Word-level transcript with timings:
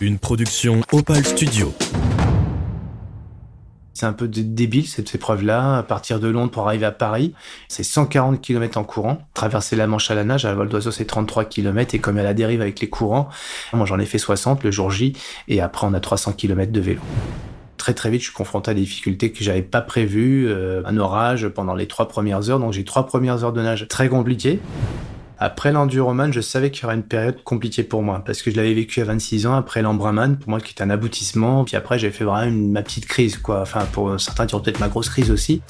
Une 0.00 0.18
production 0.20 0.80
Opal 0.92 1.24
Studio. 1.24 1.74
C'est 3.94 4.06
un 4.06 4.12
peu 4.12 4.28
débile 4.28 4.86
cette 4.86 5.12
épreuve-là, 5.12 5.78
à 5.78 5.82
partir 5.82 6.20
de 6.20 6.28
Londres 6.28 6.52
pour 6.52 6.68
arriver 6.68 6.86
à 6.86 6.92
Paris. 6.92 7.34
C'est 7.66 7.82
140 7.82 8.40
km 8.40 8.78
en 8.78 8.84
courant. 8.84 9.18
Traverser 9.34 9.74
la 9.74 9.88
Manche 9.88 10.08
à 10.12 10.14
la 10.14 10.22
nage, 10.22 10.44
à 10.44 10.54
vol 10.54 10.68
d'oiseau, 10.68 10.92
c'est 10.92 11.04
33 11.04 11.46
km. 11.46 11.96
Et 11.96 11.98
comme 11.98 12.16
a 12.16 12.22
la 12.22 12.32
dérive 12.32 12.60
avec 12.60 12.78
les 12.78 12.88
courants, 12.88 13.28
moi 13.72 13.86
j'en 13.86 13.98
ai 13.98 14.06
fait 14.06 14.18
60 14.18 14.62
le 14.62 14.70
jour 14.70 14.92
J. 14.92 15.14
Et 15.48 15.60
après, 15.60 15.84
on 15.84 15.94
a 15.94 16.00
300 16.00 16.34
km 16.34 16.70
de 16.70 16.80
vélo 16.80 17.00
très 17.76 17.94
très 17.94 18.10
vite, 18.10 18.20
je 18.20 18.26
suis 18.26 18.34
confronté 18.34 18.72
à 18.72 18.74
des 18.74 18.82
difficultés 18.82 19.32
que 19.32 19.42
j'avais 19.42 19.62
pas 19.62 19.80
prévues, 19.80 20.46
euh, 20.46 20.82
un 20.84 20.98
orage 20.98 21.48
pendant 21.48 21.74
les 21.74 21.86
trois 21.86 22.06
premières 22.06 22.50
heures. 22.50 22.58
Donc 22.58 22.74
j'ai 22.74 22.84
trois 22.84 23.06
premières 23.06 23.44
heures 23.44 23.52
de 23.54 23.62
nage 23.62 23.88
très 23.88 24.10
compliquées. 24.10 24.60
Après 25.40 25.70
l'enduroman, 25.70 26.32
je 26.32 26.40
savais 26.40 26.72
qu'il 26.72 26.82
y 26.82 26.86
aurait 26.86 26.96
une 26.96 27.04
période 27.04 27.44
compliquée 27.44 27.84
pour 27.84 28.02
moi 28.02 28.24
parce 28.26 28.42
que 28.42 28.50
je 28.50 28.56
l'avais 28.56 28.74
vécu 28.74 29.00
à 29.02 29.04
26 29.04 29.46
ans 29.46 29.54
après 29.54 29.82
l'embraman, 29.82 30.36
pour 30.36 30.50
moi 30.50 30.60
qui 30.60 30.72
était 30.72 30.82
un 30.82 30.90
aboutissement. 30.90 31.64
Puis 31.64 31.76
après, 31.76 31.96
j'ai 31.96 32.10
fait 32.10 32.24
vraiment 32.24 32.50
ma 32.50 32.82
petite 32.82 33.06
crise, 33.06 33.38
quoi. 33.38 33.60
Enfin, 33.60 33.86
pour 33.92 34.20
certains, 34.20 34.46
diront 34.46 34.60
peut-être 34.60 34.80
ma 34.80 34.88
grosse 34.88 35.08
crise 35.08 35.30
aussi. 35.30 35.62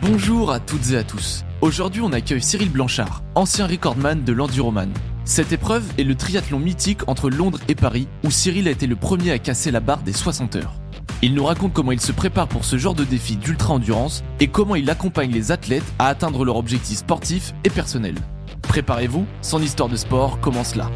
Bonjour 0.00 0.52
à 0.52 0.58
toutes 0.58 0.90
et 0.92 0.96
à 0.96 1.04
tous. 1.04 1.44
Aujourd'hui, 1.60 2.00
on 2.00 2.12
accueille 2.14 2.40
Cyril 2.40 2.70
Blanchard, 2.70 3.22
ancien 3.34 3.66
recordman 3.66 4.24
de 4.24 4.32
l'enduroman. 4.32 4.88
Cette 5.26 5.52
épreuve 5.52 5.84
est 5.98 6.04
le 6.04 6.14
triathlon 6.14 6.60
mythique 6.60 7.06
entre 7.08 7.28
Londres 7.28 7.60
et 7.68 7.74
Paris 7.74 8.08
où 8.24 8.30
Cyril 8.30 8.68
a 8.68 8.70
été 8.70 8.86
le 8.86 8.96
premier 8.96 9.32
à 9.32 9.38
casser 9.38 9.70
la 9.70 9.80
barre 9.80 10.00
des 10.00 10.14
60 10.14 10.56
heures. 10.56 10.72
Il 11.20 11.34
nous 11.34 11.44
raconte 11.44 11.72
comment 11.72 11.90
il 11.90 12.00
se 12.00 12.12
prépare 12.12 12.46
pour 12.46 12.64
ce 12.64 12.78
genre 12.78 12.94
de 12.94 13.02
défi 13.02 13.34
d'ultra-endurance 13.34 14.22
et 14.38 14.46
comment 14.46 14.76
il 14.76 14.88
accompagne 14.88 15.32
les 15.32 15.50
athlètes 15.50 15.82
à 15.98 16.06
atteindre 16.06 16.44
leurs 16.44 16.56
objectifs 16.56 16.98
sportifs 16.98 17.54
et 17.64 17.70
personnels. 17.70 18.18
Préparez-vous, 18.62 19.26
son 19.42 19.60
histoire 19.60 19.88
de 19.88 19.96
sport 19.96 20.38
commence 20.40 20.76
là. 20.76 20.88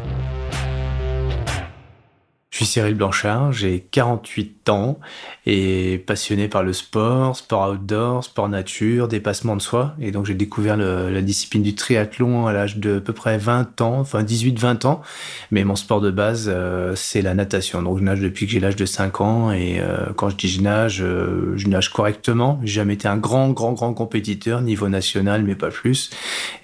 Je 2.53 2.57
suis 2.57 2.65
Cyril 2.67 2.93
Blanchard, 2.93 3.51
j'ai 3.51 3.83
48 3.89 4.69
ans 4.69 4.99
et 5.47 5.97
passionné 6.05 6.47
par 6.47 6.61
le 6.61 6.71
sport, 6.71 7.35
sport 7.35 7.71
outdoor, 7.71 8.23
sport 8.23 8.47
nature, 8.47 9.07
dépassement 9.07 9.55
de 9.55 9.61
soi. 9.61 9.95
Et 9.99 10.11
donc 10.11 10.27
j'ai 10.27 10.35
découvert 10.35 10.77
la 10.77 11.21
discipline 11.23 11.63
du 11.63 11.73
triathlon 11.73 12.45
à 12.45 12.53
l'âge 12.53 12.77
de 12.77 12.97
à 12.97 13.01
peu 13.01 13.11
près 13.11 13.39
20 13.39 13.81
ans, 13.81 13.99
enfin 13.99 14.21
18-20 14.21 14.85
ans. 14.85 15.01
Mais 15.49 15.63
mon 15.63 15.75
sport 15.75 15.99
de 15.99 16.11
base, 16.11 16.45
euh, 16.47 16.93
c'est 16.95 17.23
la 17.23 17.33
natation. 17.33 17.81
Donc 17.81 17.97
je 17.97 18.03
nage 18.03 18.19
depuis 18.19 18.45
que 18.45 18.51
j'ai 18.51 18.59
l'âge 18.59 18.75
de 18.75 18.85
5 18.85 19.21
ans 19.21 19.51
et 19.51 19.79
euh, 19.79 20.13
quand 20.15 20.29
je 20.29 20.35
dis 20.35 20.47
je 20.47 20.61
nage, 20.61 21.01
euh, 21.01 21.53
je 21.55 21.67
nage 21.67 21.89
correctement. 21.89 22.59
J'ai 22.63 22.73
jamais 22.75 22.93
été 22.93 23.07
un 23.07 23.17
grand, 23.17 23.49
grand, 23.49 23.73
grand 23.73 23.95
compétiteur, 23.95 24.61
niveau 24.61 24.89
national, 24.89 25.41
mais 25.41 25.55
pas 25.55 25.71
plus. 25.71 26.11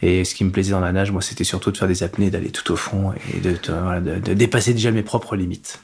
Et 0.03 0.23
ce 0.23 0.35
qui 0.35 0.43
me 0.45 0.51
plaisait 0.51 0.69
dans 0.69 0.81
la 0.81 0.91
nage, 0.91 1.11
moi, 1.11 1.23
c'était 1.23 1.43
surtout 1.43 1.71
de 1.71 1.77
faire 1.77 1.87
des 1.87 2.03
apnées, 2.03 2.29
d'aller 2.29 2.51
tout 2.51 2.71
au 2.71 2.75
fond 2.75 3.11
et 3.33 3.39
de, 3.39 3.55
de 4.19 4.33
dépasser 4.35 4.73
déjà 4.73 4.91
mes 4.91 5.01
propres 5.01 5.35
limites. 5.35 5.78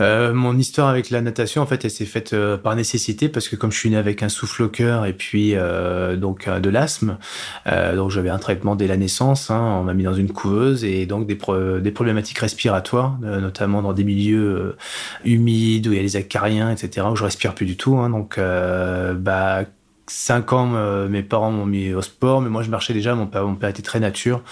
Euh, 0.00 0.32
mon 0.32 0.56
histoire 0.56 0.88
avec 0.88 1.10
la 1.10 1.20
natation, 1.20 1.62
en 1.62 1.66
fait, 1.66 1.84
elle 1.84 1.90
s'est 1.90 2.04
faite 2.04 2.32
euh, 2.32 2.56
par 2.56 2.76
nécessité 2.76 3.28
parce 3.28 3.48
que 3.48 3.56
comme 3.56 3.72
je 3.72 3.78
suis 3.78 3.90
né 3.90 3.96
avec 3.96 4.22
un 4.22 4.28
souffle 4.28 4.62
au 4.62 4.68
cœur 4.68 5.06
et 5.06 5.12
puis 5.12 5.54
euh, 5.54 6.16
donc 6.16 6.48
de 6.48 6.70
l'asthme, 6.70 7.18
donc 7.66 8.10
j'avais 8.10 8.30
un 8.30 8.38
traitement 8.38 8.76
dès 8.76 8.86
la 8.86 8.96
naissance. 8.96 9.50
Hein, 9.50 9.78
on 9.80 9.84
m'a 9.84 9.94
mis 9.94 10.04
dans 10.04 10.14
une 10.14 10.30
couveuse 10.30 10.84
et 10.84 11.06
donc 11.06 11.26
des, 11.26 11.34
problématiques 11.36 12.38
respiratoires, 12.38 13.18
notamment 13.20 13.82
dans 13.82 13.92
des 13.92 14.04
milieux 14.04 14.76
humides 15.24 15.86
où 15.86 15.92
il 15.92 15.96
y 15.96 15.98
a 15.98 16.02
les 16.02 16.16
acariens, 16.16 16.70
etc., 16.70 17.06
où 17.10 17.16
je 17.16 17.24
respire 17.24 17.54
plus 17.54 17.66
du 17.66 17.76
tout. 17.76 17.96
Hein, 17.96 18.10
donc, 18.10 18.38
bah 18.38 19.64
5 20.08 20.52
ans, 20.52 20.72
euh, 20.74 21.08
mes 21.08 21.22
parents 21.22 21.50
m'ont 21.50 21.66
mis 21.66 21.92
au 21.92 22.02
sport, 22.02 22.40
mais 22.40 22.48
moi 22.48 22.62
je 22.62 22.70
marchais 22.70 22.94
déjà. 22.94 23.14
Mon 23.14 23.26
père, 23.26 23.68
était 23.68 23.82
très 23.82 24.00
nature, 24.00 24.42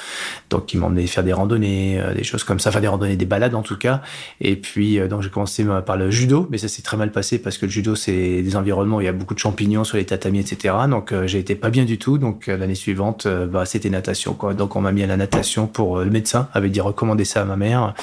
donc 0.50 0.72
il 0.74 0.80
m'emmenait 0.80 1.06
faire 1.06 1.24
des 1.24 1.32
randonnées, 1.32 2.00
euh, 2.00 2.14
des 2.14 2.24
choses 2.24 2.44
comme 2.44 2.60
ça, 2.60 2.70
faire 2.70 2.80
des 2.80 2.88
randonnées, 2.88 3.16
des 3.16 3.26
balades 3.26 3.54
en 3.54 3.62
tout 3.62 3.77
cas. 3.77 4.02
Et 4.40 4.56
puis 4.56 4.98
euh, 4.98 5.08
donc 5.08 5.22
j'ai 5.22 5.30
commencé 5.30 5.64
par 5.84 5.96
le 5.96 6.10
judo, 6.10 6.46
mais 6.50 6.58
ça 6.58 6.68
s'est 6.68 6.82
très 6.82 6.96
mal 6.96 7.10
passé 7.10 7.38
parce 7.38 7.58
que 7.58 7.66
le 7.66 7.72
judo 7.72 7.94
c'est 7.94 8.42
des 8.42 8.56
environnements 8.56 8.96
où 8.96 9.00
il 9.00 9.06
y 9.06 9.08
a 9.08 9.12
beaucoup 9.12 9.34
de 9.34 9.39
champignons 9.39 9.84
sur 9.84 9.96
les 9.96 10.05
tatamis, 10.05 10.40
etc. 10.40 10.74
Donc 10.89 11.14
j'ai 11.24 11.39
été 11.39 11.55
pas 11.55 11.70
bien 11.70 11.84
du 11.84 11.98
tout. 11.98 12.18
Donc 12.18 12.46
l'année 12.46 12.74
suivante, 12.74 13.27
bah, 13.27 13.64
c'était 13.64 13.90
natation. 13.90 14.36
Donc 14.56 14.77
on 14.77 14.80
m'a 14.80 14.92
mis 14.92 15.02
à 15.02 15.06
la 15.06 15.16
natation 15.16 15.66
pour 15.66 15.98
le 15.98 16.11
médecin 16.11 16.48
avait 16.52 16.70
dit 16.70 16.80
recommander 16.80 17.24
ça 17.24 17.42
à 17.42 17.45
ma 17.45 17.56
mère. 17.56 17.95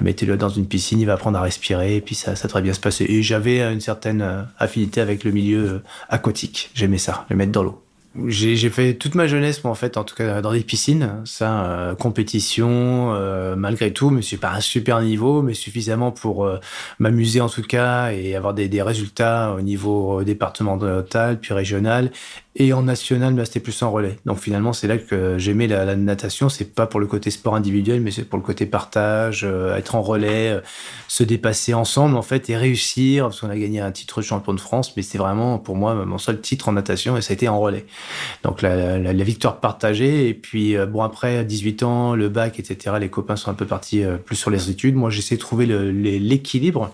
Mettez-le 0.00 0.36
dans 0.36 0.48
une 0.48 0.66
piscine, 0.66 1.00
il 1.00 1.06
va 1.06 1.14
apprendre 1.14 1.38
à 1.38 1.42
respirer, 1.42 1.96
et 1.96 2.00
puis 2.00 2.14
ça, 2.14 2.36
ça 2.36 2.48
très 2.48 2.62
bien 2.62 2.72
se 2.72 2.80
passer. 2.80 3.04
Et 3.08 3.22
j'avais 3.22 3.60
une 3.60 3.80
certaine 3.80 4.46
affinité 4.58 5.00
avec 5.00 5.24
le 5.24 5.30
milieu 5.30 5.82
aquatique 6.08 6.70
ça, 6.98 7.26
le 7.30 7.36
mettre 7.36 7.52
dans 7.52 7.62
l'eau. 7.62 7.82
J'ai 8.26 8.68
fait 8.68 8.92
toute 8.92 9.14
ma 9.14 9.26
jeunesse, 9.26 9.64
moi, 9.64 9.70
en 9.70 9.74
fait, 9.74 9.96
en 9.96 10.04
tout 10.04 10.14
cas 10.14 10.42
dans 10.42 10.52
des 10.52 10.60
piscines. 10.60 11.22
Ça, 11.24 11.64
euh, 11.64 11.94
compétition, 11.94 13.14
euh, 13.14 13.56
malgré 13.56 13.90
tout, 13.90 14.10
mais 14.10 14.20
c'est 14.20 14.36
pas 14.36 14.52
un 14.52 14.60
super 14.60 15.00
niveau, 15.00 15.40
mais 15.40 15.54
suffisamment 15.54 16.10
pour 16.10 16.44
euh, 16.44 16.58
m'amuser 16.98 17.40
en 17.40 17.48
tout 17.48 17.62
cas 17.62 18.12
et 18.12 18.36
avoir 18.36 18.52
des, 18.52 18.68
des 18.68 18.82
résultats 18.82 19.54
au 19.56 19.62
niveau 19.62 20.22
départemental, 20.24 21.40
puis 21.40 21.54
régional, 21.54 22.10
et 22.54 22.72
en 22.72 22.82
national, 22.82 23.34
mais 23.34 23.44
c'était 23.44 23.60
plus 23.60 23.82
en 23.82 23.90
relais. 23.90 24.18
Donc 24.26 24.38
finalement, 24.38 24.72
c'est 24.72 24.86
là 24.88 24.98
que 24.98 25.38
j'aimais 25.38 25.66
la, 25.66 25.84
la, 25.84 25.96
natation. 25.96 26.48
C'est 26.48 26.74
pas 26.74 26.86
pour 26.86 27.00
le 27.00 27.06
côté 27.06 27.30
sport 27.30 27.54
individuel, 27.54 28.00
mais 28.00 28.10
c'est 28.10 28.24
pour 28.24 28.38
le 28.38 28.44
côté 28.44 28.66
partage, 28.66 29.44
être 29.76 29.94
en 29.94 30.02
relais, 30.02 30.60
se 31.08 31.24
dépasser 31.24 31.74
ensemble 31.74 32.16
en 32.16 32.22
fait 32.22 32.50
et 32.50 32.56
réussir. 32.56 33.24
Parce 33.24 33.40
qu'on 33.40 33.50
a 33.50 33.56
gagné 33.56 33.80
un 33.80 33.90
titre 33.90 34.20
de 34.20 34.26
champion 34.26 34.52
de 34.52 34.60
France, 34.60 34.94
mais 34.96 35.02
c'était 35.02 35.18
vraiment 35.18 35.58
pour 35.58 35.76
moi 35.76 35.94
mon 36.04 36.18
seul 36.18 36.40
titre 36.40 36.68
en 36.68 36.72
natation 36.72 37.16
et 37.16 37.22
ça 37.22 37.32
a 37.32 37.34
été 37.34 37.48
en 37.48 37.58
relais. 37.58 37.86
Donc 38.42 38.62
la, 38.62 38.98
la, 38.98 39.12
la 39.12 39.24
victoire 39.24 39.60
partagée. 39.60 40.28
Et 40.28 40.34
puis 40.34 40.76
euh, 40.76 40.86
bon 40.86 41.02
après 41.02 41.38
à 41.38 41.44
18 41.44 41.82
ans, 41.82 42.14
le 42.14 42.28
bac, 42.28 42.58
etc. 42.58 42.96
Les 43.00 43.08
copains 43.08 43.36
sont 43.36 43.50
un 43.50 43.54
peu 43.54 43.66
partis 43.66 44.04
euh, 44.04 44.16
plus 44.16 44.36
sur 44.36 44.50
les 44.50 44.70
études. 44.70 44.94
Moi 44.94 45.10
j'essaie 45.10 45.36
de 45.36 45.40
trouver 45.40 45.66
l'équilibre 45.66 46.92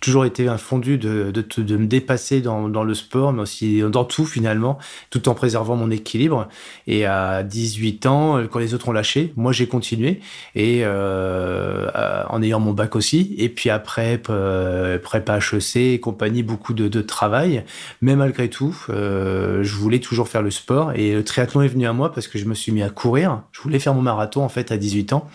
toujours 0.00 0.24
été 0.24 0.48
un 0.48 0.58
fondu 0.58 0.98
de, 0.98 1.30
de, 1.30 1.62
de 1.62 1.76
me 1.76 1.86
dépasser 1.86 2.40
dans, 2.40 2.68
dans, 2.68 2.84
le 2.84 2.94
sport, 2.94 3.32
mais 3.32 3.42
aussi 3.42 3.82
dans 3.82 4.04
tout 4.04 4.26
finalement, 4.26 4.78
tout 5.10 5.28
en 5.28 5.34
préservant 5.34 5.76
mon 5.76 5.90
équilibre. 5.90 6.48
Et 6.86 7.06
à 7.06 7.42
18 7.42 8.06
ans, 8.06 8.40
quand 8.50 8.58
les 8.58 8.74
autres 8.74 8.88
ont 8.88 8.92
lâché, 8.92 9.32
moi 9.36 9.52
j'ai 9.52 9.66
continué 9.66 10.20
et 10.54 10.82
euh, 10.84 12.24
en 12.28 12.42
ayant 12.42 12.60
mon 12.60 12.72
bac 12.72 12.96
aussi. 12.96 13.34
Et 13.38 13.48
puis 13.48 13.70
après 13.70 14.20
euh, 14.30 14.98
prépa 14.98 15.38
HEC 15.38 15.76
et 15.76 16.00
compagnie, 16.00 16.42
beaucoup 16.42 16.74
de, 16.74 16.88
de 16.88 17.00
travail. 17.00 17.64
Mais 18.00 18.16
malgré 18.16 18.48
tout, 18.48 18.76
euh, 18.90 19.62
je 19.62 19.74
voulais 19.74 20.00
toujours 20.00 20.28
faire 20.28 20.42
le 20.42 20.50
sport 20.50 20.92
et 20.92 21.14
le 21.14 21.24
triathlon 21.24 21.62
est 21.62 21.68
venu 21.68 21.86
à 21.86 21.92
moi 21.92 22.12
parce 22.12 22.28
que 22.28 22.38
je 22.38 22.44
me 22.44 22.54
suis 22.54 22.72
mis 22.72 22.82
à 22.82 22.90
courir. 22.90 23.42
Je 23.52 23.60
voulais 23.62 23.78
faire 23.78 23.94
mon 23.94 24.02
marathon 24.02 24.42
en 24.42 24.48
fait 24.48 24.72
à 24.72 24.76
18 24.76 25.12
ans, 25.12 25.28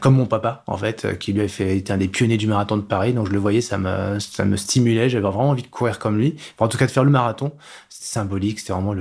comme 0.00 0.14
mon 0.14 0.26
papa 0.26 0.62
en 0.66 0.76
fait, 0.76 1.18
qui 1.18 1.32
lui 1.32 1.42
a 1.42 1.48
fait 1.48 1.76
était 1.76 1.92
un 1.92 1.98
des 1.98 2.08
pionniers 2.08 2.36
du 2.36 2.46
marathon 2.46 2.76
de 2.76 2.82
Paris. 2.82 3.12
Donc 3.12 3.28
je 3.28 3.32
le 3.32 3.38
voyais, 3.38 3.60
ça 3.60 3.78
me 3.78 3.88
ça 4.18 4.44
me 4.44 4.56
stimulait, 4.56 5.08
j'avais 5.08 5.26
vraiment 5.26 5.50
envie 5.50 5.62
de 5.62 5.68
courir 5.68 5.98
comme 5.98 6.18
lui. 6.18 6.36
en 6.58 6.68
tout 6.68 6.78
cas, 6.78 6.86
de 6.86 6.90
faire 6.90 7.04
le 7.04 7.10
marathon, 7.10 7.52
symbolique, 8.00 8.58
c'était 8.58 8.72
vraiment 8.72 8.94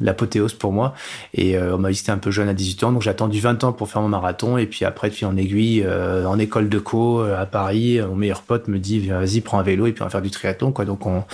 l'apothéose 0.00 0.52
pour 0.52 0.72
moi. 0.72 0.94
Et 1.32 1.56
euh, 1.56 1.74
on 1.74 1.78
m'a 1.78 1.90
dit 1.90 1.96
c'était 1.96 2.12
un 2.12 2.18
peu 2.18 2.30
jeune 2.30 2.48
à 2.48 2.54
18 2.54 2.84
ans, 2.84 2.92
donc 2.92 3.02
j'ai 3.02 3.10
attendu 3.10 3.40
20 3.40 3.64
ans 3.64 3.72
pour 3.72 3.88
faire 3.88 4.02
mon 4.02 4.08
marathon. 4.08 4.58
Et 4.58 4.66
puis 4.66 4.84
après, 4.84 5.08
de 5.08 5.14
fil 5.14 5.26
en 5.26 5.36
aiguille, 5.36 5.82
euh, 5.84 6.26
en 6.26 6.38
école 6.38 6.68
de 6.68 6.78
co 6.78 7.20
euh, 7.20 7.40
à 7.40 7.46
Paris, 7.46 7.98
mon 8.00 8.14
meilleur 8.14 8.42
pote 8.42 8.68
me 8.68 8.78
dit 8.78 9.00
vas-y, 9.08 9.40
prends 9.40 9.58
un 9.58 9.62
vélo 9.62 9.86
et 9.86 9.92
puis 9.92 10.02
on 10.02 10.06
va 10.06 10.10
faire 10.10 10.22
du 10.22 10.30
triathlon. 10.30 10.72
Quoi. 10.72 10.84
Donc 10.84 11.06
on, 11.06 11.24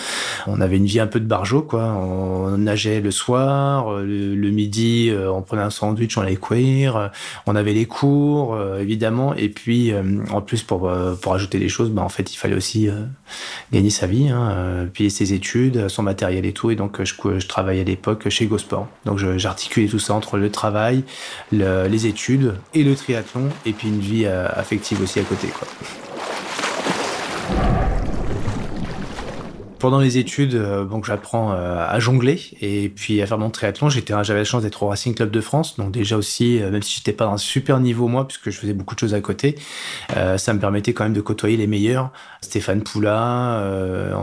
on 0.47 0.61
avait 0.61 0.77
une 0.77 0.87
vie 0.87 1.01
un 1.01 1.07
peu 1.07 1.19
de 1.19 1.27
barjot, 1.27 1.63
quoi. 1.63 1.83
On 1.83 2.57
nageait 2.57 3.01
le 3.01 3.11
soir, 3.11 4.01
le, 4.01 4.51
midi, 4.51 5.11
on 5.13 5.43
prenait 5.43 5.63
un 5.63 5.71
sandwich, 5.71 6.17
on 6.19 6.23
allait 6.23 6.37
courir. 6.37 7.11
On 7.47 7.57
avait 7.57 7.73
les 7.73 7.87
cours, 7.87 8.59
évidemment. 8.79 9.35
Et 9.35 9.49
puis 9.49 9.93
en 10.31 10.41
plus, 10.41 10.63
pour, 10.63 10.93
pour 11.21 11.35
ajouter 11.35 11.59
des 11.59 11.69
choses, 11.69 11.91
bah, 11.91 12.03
en 12.03 12.09
fait, 12.09 12.33
il 12.33 12.37
fallait 12.37 12.55
aussi 12.55 12.89
gagner 13.73 13.91
sa 13.91 14.07
vie, 14.07 14.29
hein, 14.29 14.87
payer 14.93 15.11
ses 15.11 15.33
études, 15.33 15.89
son 15.89 16.03
matériel 16.03 16.45
et 16.45 16.53
tout. 16.53 16.71
Et 16.71 16.77
donc, 16.77 16.92
je, 17.01 17.15
je 17.39 17.47
travaillais 17.47 17.83
à 17.83 17.85
l'époque 17.85 18.29
chez 18.29 18.47
GoSport. 18.47 18.89
Donc, 19.05 19.19
j'articulais 19.19 19.89
tout 19.89 19.99
ça 19.99 20.15
entre 20.15 20.37
le 20.37 20.51
travail, 20.51 21.05
les 21.51 22.07
études 22.07 22.55
et 22.75 22.85
le 22.85 22.95
triathlon, 22.95 23.49
et 23.67 23.73
puis 23.73 23.89
une 23.89 24.01
vie 24.01 24.25
euh, 24.27 24.49
affective 24.55 25.01
aussi 25.03 25.21
à 25.21 25.25
côté. 25.25 25.49
Pendant 29.83 29.99
les 29.99 30.17
études, 30.17 30.55
euh, 30.55 30.85
donc 30.85 31.07
j'apprends 31.07 31.51
euh, 31.53 31.85
à 31.85 31.99
jongler 31.99 32.41
et 32.61 32.89
puis 32.89 33.21
à 33.21 33.27
faire 33.27 33.37
mon 33.37 33.51
triathlon. 33.51 33.89
J'étais, 33.89 34.15
j'avais 34.23 34.39
la 34.39 34.45
chance 34.45 34.63
d'être 34.63 34.81
au 34.85 34.87
Racing 34.87 35.13
Club 35.13 35.33
de 35.33 35.41
France, 35.41 35.77
donc 35.77 35.91
déjà 35.91 36.17
aussi, 36.17 36.63
euh, 36.63 36.71
même 36.71 36.83
si 36.83 36.99
j'étais 36.99 37.13
pas 37.13 37.25
dans 37.25 37.33
un 37.33 37.37
super 37.37 37.81
niveau 37.81 38.07
moi, 38.07 38.29
puisque 38.29 38.51
je 38.51 38.61
faisais 38.61 38.75
beaucoup 38.75 38.95
de 38.95 39.01
choses 39.01 39.13
à 39.13 39.21
côté, 39.21 39.57
ça 40.37 40.55
me 40.55 40.61
permettait 40.61 40.93
quand 40.93 41.03
même 41.03 41.13
de 41.13 41.21
côtoyer 41.21 41.57
les 41.57 41.67
meilleurs, 41.67 42.13
Stéphane 42.43 42.83
Poula 42.83 43.61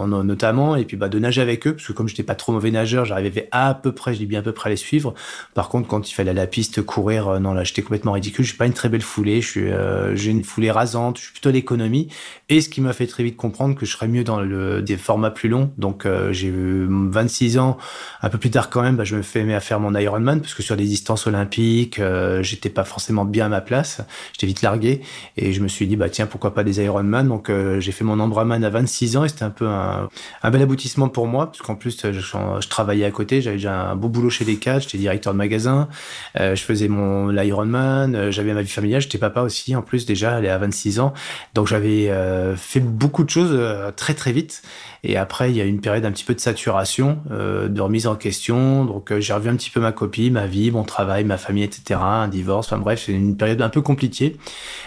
notamment, 0.07 0.77
et 0.77 0.85
puis 0.85 0.95
bah 0.95 1.09
de 1.09 1.19
nager 1.19 1.41
avec 1.41 1.67
eux, 1.67 1.73
parce 1.73 1.85
que 1.85 1.91
comme 1.91 2.07
j'étais 2.07 2.23
pas 2.23 2.35
trop 2.35 2.53
mauvais 2.53 2.71
nageur, 2.71 3.03
j'arrivais 3.03 3.50
à 3.51 3.73
peu 3.73 3.91
près, 3.91 4.13
je 4.13 4.19
dis 4.19 4.25
bien 4.27 4.39
à 4.39 4.44
peu 4.44 4.53
près 4.53 4.69
à 4.69 4.71
les 4.71 4.77
suivre. 4.77 5.13
Par 5.55 5.67
contre, 5.67 5.89
quand 5.89 6.09
il 6.09 6.13
fallait 6.13 6.31
à 6.31 6.33
la 6.33 6.47
piste 6.47 6.81
courir, 6.83 7.38
non 7.41 7.53
là, 7.53 7.65
j'étais 7.65 7.81
complètement 7.81 8.13
ridicule. 8.13 8.45
J'ai 8.45 8.55
pas 8.55 8.65
une 8.65 8.73
très 8.73 8.88
belle 8.88 9.01
foulée, 9.01 9.41
je 9.41 9.47
suis, 9.47 9.69
j'ai 10.13 10.31
une 10.31 10.45
foulée 10.45 10.71
rasante, 10.71 11.17
je 11.17 11.23
suis 11.23 11.31
plutôt 11.33 11.51
l'économie, 11.51 12.07
et 12.47 12.62
ce 12.62 12.69
qui 12.69 12.79
m'a 12.79 12.94
fait 12.94 13.07
très 13.07 13.23
vite 13.23 13.35
comprendre 13.35 13.75
que 13.75 13.85
je 13.85 13.91
serais 13.91 14.07
mieux 14.07 14.23
dans 14.23 14.39
le, 14.39 14.81
des 14.81 14.95
formats 14.95 15.31
plus 15.31 15.49
long. 15.50 15.72
Donc 15.78 16.07
j'ai 16.31 16.48
eu 16.48 16.88
26 16.90 17.57
ans, 17.57 17.78
un 18.22 18.30
peu 18.30 18.38
plus 18.38 18.51
tard 18.51 18.69
quand 18.69 18.81
même, 18.81 18.96
bah, 18.96 19.04
je 19.04 19.16
me 19.16 19.22
fais 19.22 19.54
à 19.54 19.60
faire 19.60 19.80
mon 19.80 19.96
Ironman 19.96 20.42
parce 20.42 20.54
que 20.54 20.63
sur 20.63 20.78
des 20.78 20.86
distances 20.86 21.28
olympiques, 21.28 22.01
j'étais 22.42 22.69
pas 22.69 22.84
forcément 22.84 23.25
bien 23.25 23.48
à 23.48 23.50
ma 23.50 23.62
place. 23.62 24.01
J'étais 24.34 24.48
vite 24.48 24.62
largué 24.62 25.01
et 25.38 25.54
je 25.54 25.62
me 25.62 25.68
suis 25.68 25.88
dit 25.88 25.96
bah 25.96 26.10
tiens 26.10 26.25
pourquoi 26.25 26.54
pas 26.54 26.63
des 26.63 26.81
Ironman? 26.81 27.28
Donc 27.28 27.51
j'ai 27.80 27.92
fait 27.92 28.04
mon 28.04 28.19
Ambraman 28.19 28.63
à 28.63 28.69
26 28.69 29.18
ans 29.18 29.25
et 29.25 29.30
c'était 29.30 29.44
un 29.44 29.50
peu 29.50 29.68
un, 29.68 30.10
bel 30.51 30.62
aboutissement 30.62 31.10
pour 31.10 31.28
moi 31.28 31.48
parce 31.48 31.62
qu'en 31.62 31.75
plus 31.75 32.00
je, 32.12 32.68
travaillais 32.68 33.06
à 33.06 33.12
côté, 33.12 33.42
j'avais 33.42 33.57
déjà 33.57 33.90
un 33.90 33.96
beau 33.96 34.10
boulot 34.10 34.30
chez 34.30 34.46
Decathlon, 34.46 34.80
j'étais 34.81 34.98
directeur 34.98 35.34
de 35.34 35.38
magasin, 35.38 35.88
je 36.36 36.56
faisais 36.56 36.88
mon 36.88 37.30
l'Ironman, 37.30 38.31
j'avais 38.31 38.54
ma 38.54 38.62
vie 38.62 38.69
familiale, 38.69 39.01
j'étais 39.01 39.18
papa 39.18 39.42
aussi 39.42 39.75
en 39.75 39.81
plus 39.81 40.06
déjà, 40.06 40.38
elle 40.38 40.46
est 40.46 40.50
à 40.50 40.57
26 40.57 41.00
ans. 41.00 41.13
Donc 41.54 41.68
j'avais 41.68 42.10
euh, 42.10 42.56
fait 42.56 42.80
beaucoup 42.80 43.24
de 43.24 43.30
choses 43.30 43.51
euh, 43.54 43.92
très 43.92 44.13
très 44.13 44.31
vite. 44.31 44.62
Et 45.04 45.16
après, 45.16 45.38
il 45.47 45.56
y 45.56 45.62
a 45.62 45.65
une 45.65 45.80
période 45.80 46.06
un 46.06 46.12
petit 46.12 46.24
peu 46.24 46.33
de 46.33 46.39
saturation, 46.39 47.19
euh, 47.31 47.68
de 47.68 47.81
remise 47.81 48.07
en 48.07 48.15
question. 48.15 48.86
Donc 48.86 49.18
j'ai 49.19 49.33
revu 49.33 49.50
un 49.50 49.56
petit 49.56 49.69
peu 49.69 49.80
ma 49.80 49.91
copie, 49.91 50.31
ma 50.31 50.45
vie, 50.45 50.71
mon 50.71 50.83
travail, 50.83 51.24
ma 51.24 51.38
famille, 51.38 51.63
etc. 51.63 52.00
Un 52.01 52.27
divorce. 52.27 52.68
Enfin 52.68 52.77
bref, 52.77 53.03
c'est 53.06 53.13
une 53.13 53.38
période 53.38 53.62
un 53.62 53.69
peu 53.69 53.81
compliquée. 53.81 54.38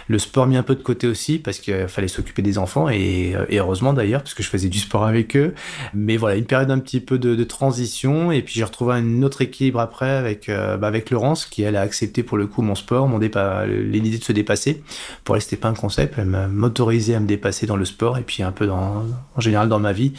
Le 0.09 0.19
sport 0.19 0.47
mis 0.47 0.57
un 0.57 0.63
peu 0.63 0.75
de 0.75 0.83
côté 0.83 1.07
aussi 1.07 1.39
parce 1.39 1.59
qu'il 1.59 1.89
fallait 1.89 2.09
s'occuper 2.09 2.43
des 2.43 2.59
enfants 2.59 2.89
et, 2.89 3.35
heureusement 3.53 3.93
d'ailleurs 3.93 4.23
parce 4.23 4.35
que 4.35 4.43
je 4.43 4.49
faisais 4.49 4.69
du 4.69 4.79
sport 4.79 5.05
avec 5.05 5.37
eux. 5.37 5.55
Mais 5.95 6.17
voilà, 6.17 6.37
une 6.37 6.45
période 6.45 6.71
un 6.71 6.79
petit 6.79 7.01
peu 7.01 7.19
de, 7.19 7.43
transition. 7.45 8.31
Et 8.31 8.43
puis 8.43 8.55
j'ai 8.55 8.65
retrouvé 8.65 8.95
un 8.95 9.23
autre 9.23 9.43
équilibre 9.43 9.81
après 9.81 10.11
avec 10.11 10.49
bah, 10.49 10.87
avec 10.87 11.11
Laurence 11.11 11.47
qui 11.47 11.63
elle 11.63 11.77
a 11.77 11.81
accepté 11.81 12.23
pour 12.23 12.39
le 12.39 12.47
coup 12.47 12.63
mon 12.63 12.75
sport, 12.75 13.09
mon 13.09 13.19
départ, 13.19 13.67
l'idée 13.67 14.19
de 14.19 14.25
se 14.25 14.33
dépasser. 14.33 14.83
Pour 15.25 15.37
elle, 15.37 15.43
c'était 15.43 15.57
pas 15.57 15.69
un 15.69 15.75
concept. 15.75 16.15
Elle 16.19 16.27
m'autorisait 16.27 17.15
à 17.15 17.21
me 17.21 17.27
dépasser 17.27 17.67
dans 17.67 17.77
le 17.77 17.85
sport 17.85 18.19
et 18.19 18.23
puis 18.23 18.43
un 18.43 18.53
peu 18.53 18.71
en 18.71 19.05
général 19.39 19.69
dans 19.69 19.79
ma 19.79 19.93
vie. 19.93 20.13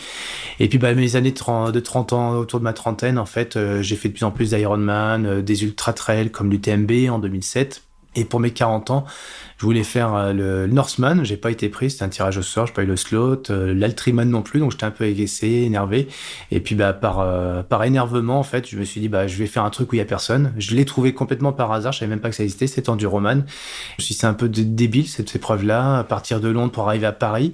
Et 0.60 0.69
puis, 0.69 0.77
bah, 0.77 0.94
mes 0.94 1.15
années 1.15 1.31
de 1.31 1.38
30, 1.38 1.71
de 1.71 1.80
30 1.80 2.13
ans, 2.13 2.31
autour 2.31 2.60
de 2.60 2.63
ma 2.63 2.74
trentaine, 2.74 3.18
en 3.18 3.25
fait, 3.25 3.56
euh, 3.56 3.81
j'ai 3.81 3.95
fait 3.95 4.10
de 4.10 4.13
plus 4.13 4.24
en 4.24 4.31
plus 4.31 4.51
d'Ironman, 4.51 5.25
euh, 5.25 5.42
des 5.42 5.63
ultra 5.63 5.94
trails 5.94 6.31
comme 6.31 6.51
l'UTMB 6.51 7.10
en 7.10 7.19
2007. 7.19 7.83
Et 8.15 8.25
pour 8.25 8.39
mes 8.39 8.51
40 8.51 8.92
ans, 8.92 9.06
je 9.63 9.65
voulais 9.65 9.86
faire 9.86 10.13
euh, 10.13 10.33
le 10.33 10.68
Northman, 10.68 11.24
j'ai 11.24 11.38
pas 11.38 11.50
été 11.50 11.69
pris, 11.69 11.89
c'était 11.89 12.04
un 12.04 12.10
tirage 12.10 12.38
au 12.38 12.42
sort, 12.42 12.68
j'ai 12.68 12.74
pas 12.74 12.83
eu 12.83 12.86
le 12.86 12.98
slot, 12.98 13.44
euh, 13.50 13.74
l'Altriman 13.74 14.25
non 14.25 14.42
plus, 14.42 14.60
donc 14.60 14.71
j'étais 14.71 14.83
un 14.83 14.92
peu 14.92 15.06
agacé, 15.06 15.48
énervé. 15.48 16.10
Et 16.51 16.60
puis 16.60 16.75
bah 16.75 16.92
par 16.92 17.21
euh, 17.21 17.63
par 17.63 17.86
énervement 17.86 18.39
en 18.39 18.44
fait, 18.44 18.68
je 18.69 18.77
me 18.77 18.83
suis 18.83 19.00
dit 19.00 19.07
bah 19.07 19.25
je 19.25 19.38
vais 19.38 19.48
faire 19.48 19.63
un 19.63 19.69
truc 19.69 19.94
où 19.94 19.95
il 19.95 20.00
y 20.00 20.01
a 20.01 20.06
personne. 20.06 20.51
Je 20.57 20.75
l'ai 20.75 20.83
trouvé 20.83 21.13
complètement 21.13 21.54
par 21.54 21.71
hasard, 21.71 21.94
je 21.94 22.00
savais 22.00 22.10
même 22.10 22.19
pas 22.19 22.30
que 22.30 22.36
ça 22.36 22.44
existait, 22.44 22.68
c'était 22.68 22.89
Enduroman. 22.89 23.45
Je 23.45 24.01
me 24.01 24.04
suis 24.04 24.15
dit 24.15 24.19
c'est 24.19 24.27
un 24.27 24.33
peu 24.33 24.50
débile 24.50 25.07
cette 25.07 25.33
épreuve 25.33 25.63
là, 25.63 26.04
partir 26.04 26.42
de 26.42 26.50
Londres 26.50 26.74
pour 26.74 26.89
arriver 26.89 27.07
à 27.07 27.13
Paris, 27.13 27.54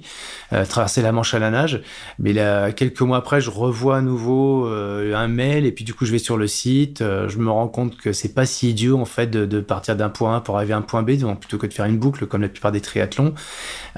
traverser 0.68 1.02
la 1.02 1.12
Manche 1.12 1.32
à 1.34 1.38
la 1.38 1.52
nage. 1.52 1.80
Mais 2.18 2.32
là 2.32 2.72
quelques 2.72 3.02
mois 3.02 3.18
après, 3.18 3.40
je 3.40 3.50
revois 3.50 3.98
à 3.98 4.00
nouveau 4.00 4.66
un 4.66 5.28
mail. 5.28 5.64
Et 5.64 5.70
puis 5.70 5.84
du 5.84 5.94
coup 5.94 6.06
je 6.06 6.10
vais 6.10 6.18
sur 6.18 6.36
le 6.36 6.48
site, 6.48 7.04
je 7.04 7.38
me 7.38 7.52
rends 7.52 7.68
compte 7.68 7.96
que 7.96 8.12
c'est 8.12 8.34
pas 8.34 8.46
si 8.46 8.70
idiot 8.70 8.98
en 8.98 9.04
fait 9.04 9.28
de, 9.28 9.46
de 9.46 9.60
partir 9.60 9.94
d'un 9.94 10.08
point 10.08 10.38
A 10.38 10.40
pour 10.40 10.56
arriver 10.56 10.72
à 10.72 10.78
un 10.78 10.82
point 10.82 11.04
B, 11.04 11.12
donc 11.12 11.38
plutôt 11.38 11.58
que 11.58 11.68
de 11.68 11.72
faire 11.72 11.84
une 11.84 11.99
boucle 12.00 12.26
comme 12.26 12.42
la 12.42 12.48
plupart 12.48 12.72
des 12.72 12.80
triathlons. 12.80 13.34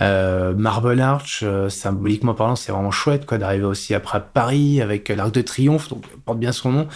Euh, 0.00 0.54
Marble 0.54 1.00
Arch, 1.00 1.40
euh, 1.42 1.68
symboliquement 1.68 2.34
parlant, 2.34 2.56
c'est 2.56 2.72
vraiment 2.72 2.90
chouette 2.90 3.26
quoi 3.26 3.38
d'arriver 3.38 3.64
aussi 3.64 3.94
après 3.94 4.22
Paris 4.32 4.80
avec 4.80 5.08
l'Arc 5.08 5.32
de 5.32 5.42
Triomphe, 5.42 5.88
donc 5.88 6.04
porte 6.24 6.38
bien 6.38 6.52
son 6.52 6.72
nom. 6.72 6.88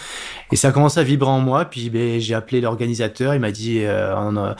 Et 0.51 0.55
ça 0.55 0.69
a 0.69 0.71
commencé 0.71 0.99
à 0.99 1.03
vibrer 1.03 1.29
en 1.29 1.39
moi. 1.39 1.65
Puis 1.65 1.89
ben, 1.89 2.19
j'ai 2.19 2.33
appelé 2.33 2.61
l'organisateur, 2.61 3.33
il 3.33 3.39
m'a 3.39 3.51
dit 3.51 3.81
euh, 3.83 4.53